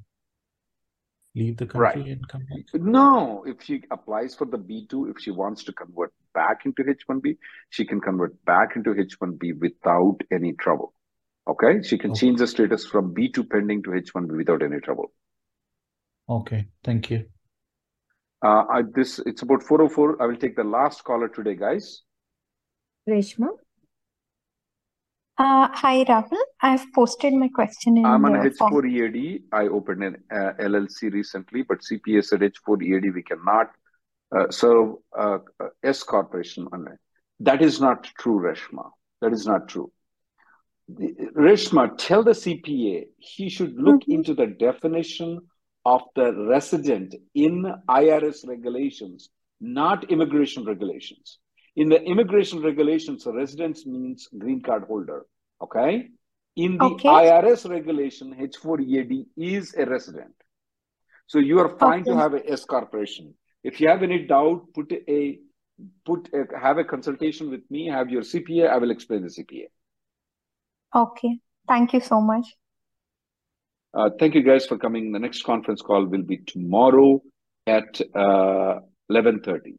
leave 1.35 1.57
the 1.57 1.65
country 1.65 2.01
Right. 2.01 2.11
and 2.11 2.27
come 2.27 2.45
back. 2.49 2.73
No, 2.73 3.43
if 3.45 3.61
she 3.61 3.83
applies 3.91 4.33
for 4.35 4.45
the 4.45 4.57
B2, 4.57 5.11
if 5.11 5.19
she 5.21 5.31
wants 5.31 5.63
to 5.65 5.73
convert 5.73 6.13
back 6.33 6.65
into 6.65 6.83
H1B, 6.83 7.37
she 7.69 7.85
can 7.85 7.99
convert 8.01 8.43
back 8.45 8.75
into 8.75 8.93
H1B 8.93 9.59
without 9.59 10.17
any 10.31 10.53
trouble. 10.53 10.93
Okay, 11.47 11.83
she 11.83 11.97
can 11.97 12.15
change 12.15 12.39
the 12.39 12.47
status 12.47 12.85
from 12.85 13.13
B2 13.13 13.49
pending 13.49 13.83
to 13.83 13.91
H1B 13.91 14.35
without 14.35 14.63
any 14.63 14.79
trouble. 14.79 15.11
Okay. 16.27 16.67
Thank 16.83 17.11
you. 17.11 17.25
Uh, 18.43 18.63
I, 18.69 18.81
this 18.95 19.19
it's 19.19 19.43
about 19.43 19.61
404. 19.61 20.21
I 20.21 20.25
will 20.25 20.37
take 20.37 20.55
the 20.55 20.63
last 20.63 21.03
caller 21.03 21.27
today, 21.27 21.55
guys. 21.55 22.01
Reshma? 23.07 23.49
Uh, 25.37 25.67
hi, 25.73 26.05
Rahul. 26.05 26.37
I've 26.61 26.85
posted 26.93 27.33
my 27.33 27.49
question 27.49 27.97
in 27.97 28.05
I'm 28.05 28.23
on 28.23 28.33
the. 28.33 28.49
H4 28.49 28.89
EAD. 28.89 29.43
I 29.51 29.67
opened 29.67 30.03
an 30.03 30.23
uh, 30.31 30.53
LLC 30.61 31.11
recently, 31.11 31.61
but 31.61 31.79
CPA 31.79 32.23
said 32.23 32.39
H4 32.39 32.81
EAD 32.81 33.13
we 33.13 33.21
cannot 33.21 33.71
uh, 34.33 34.49
serve 34.49 34.93
uh, 35.17 35.39
S 35.83 36.03
corporation 36.03 36.67
online. 36.67 36.97
That 37.41 37.61
is 37.61 37.81
not 37.81 38.05
true, 38.17 38.39
Reshma. 38.39 38.89
That 39.21 39.33
is 39.33 39.45
not 39.45 39.67
true. 39.67 39.91
The- 40.87 41.13
Reshma, 41.35 41.97
tell 41.97 42.23
the 42.23 42.31
CPA 42.31 43.07
he 43.17 43.49
should 43.49 43.75
look 43.75 44.03
into 44.07 44.33
the 44.33 44.47
definition 44.47 45.41
of 45.83 46.01
the 46.15 46.33
resident 46.47 47.13
in 47.33 47.73
IRS 47.89 48.47
regulations, 48.47 49.29
not 49.59 50.09
immigration 50.09 50.63
regulations. 50.63 51.39
In 51.75 51.89
the 51.89 52.01
immigration 52.01 52.61
regulations, 52.61 53.25
residence 53.25 53.85
means 53.85 54.29
green 54.37 54.61
card 54.61 54.85
holder. 54.85 55.25
Okay. 55.61 56.09
In 56.55 56.77
the 56.77 56.85
Okay. 56.85 57.09
IRS 57.09 57.69
regulation, 57.69 58.33
H4 58.33 58.81
EAD 58.81 59.25
is 59.35 59.75
a 59.75 59.85
resident. 59.85 60.33
So 61.27 61.39
you 61.39 61.59
are 61.59 61.77
fine 61.77 62.03
to 62.05 62.15
have 62.15 62.33
a 62.33 62.49
S 62.49 62.63
corporation. 62.63 63.33
If 63.63 63.81
you 63.81 63.89
have 63.89 64.03
any 64.03 64.25
doubt, 64.25 64.67
put 64.73 64.91
a 64.93 65.39
put 66.05 66.29
a, 66.33 66.57
have 66.57 66.77
a 66.77 66.83
consultation 66.85 67.49
with 67.49 67.69
me. 67.69 67.87
Have 67.87 68.09
your 68.09 68.21
CPA. 68.21 68.69
I 68.69 68.77
will 68.77 68.91
explain 68.91 69.23
the 69.23 69.29
CPA. 69.29 69.65
Okay. 70.95 71.39
Thank 71.67 71.93
you 71.93 71.99
so 71.99 72.21
much. 72.21 72.45
Uh, 73.93 74.11
thank 74.19 74.35
you 74.35 74.43
guys 74.43 74.65
for 74.65 74.77
coming. 74.77 75.11
The 75.11 75.19
next 75.19 75.43
conference 75.43 75.81
call 75.81 76.05
will 76.05 76.21
be 76.21 76.37
tomorrow 76.37 77.21
at 77.65 77.99
uh, 78.13 78.79
11:30. 79.11 79.77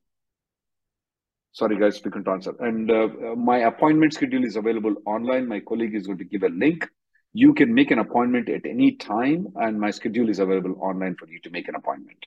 Sorry, 1.56 1.78
guys, 1.78 2.04
we 2.04 2.10
couldn't 2.10 2.28
answer. 2.28 2.54
And 2.60 2.90
uh, 2.90 3.04
uh, 3.04 3.34
my 3.34 3.60
appointment 3.60 4.12
schedule 4.12 4.44
is 4.44 4.56
available 4.56 4.94
online. 5.06 5.48
My 5.48 5.60
colleague 5.60 5.94
is 5.94 6.06
going 6.06 6.18
to 6.18 6.24
give 6.24 6.42
a 6.42 6.50
link. 6.50 6.86
You 7.32 7.54
can 7.54 7.72
make 7.72 7.90
an 7.90 7.98
appointment 7.98 8.50
at 8.50 8.66
any 8.66 8.96
time, 8.96 9.46
and 9.56 9.80
my 9.80 9.90
schedule 9.90 10.28
is 10.28 10.38
available 10.38 10.76
online 10.82 11.16
for 11.18 11.26
you 11.26 11.40
to 11.40 11.48
make 11.48 11.66
an 11.68 11.74
appointment. 11.74 12.26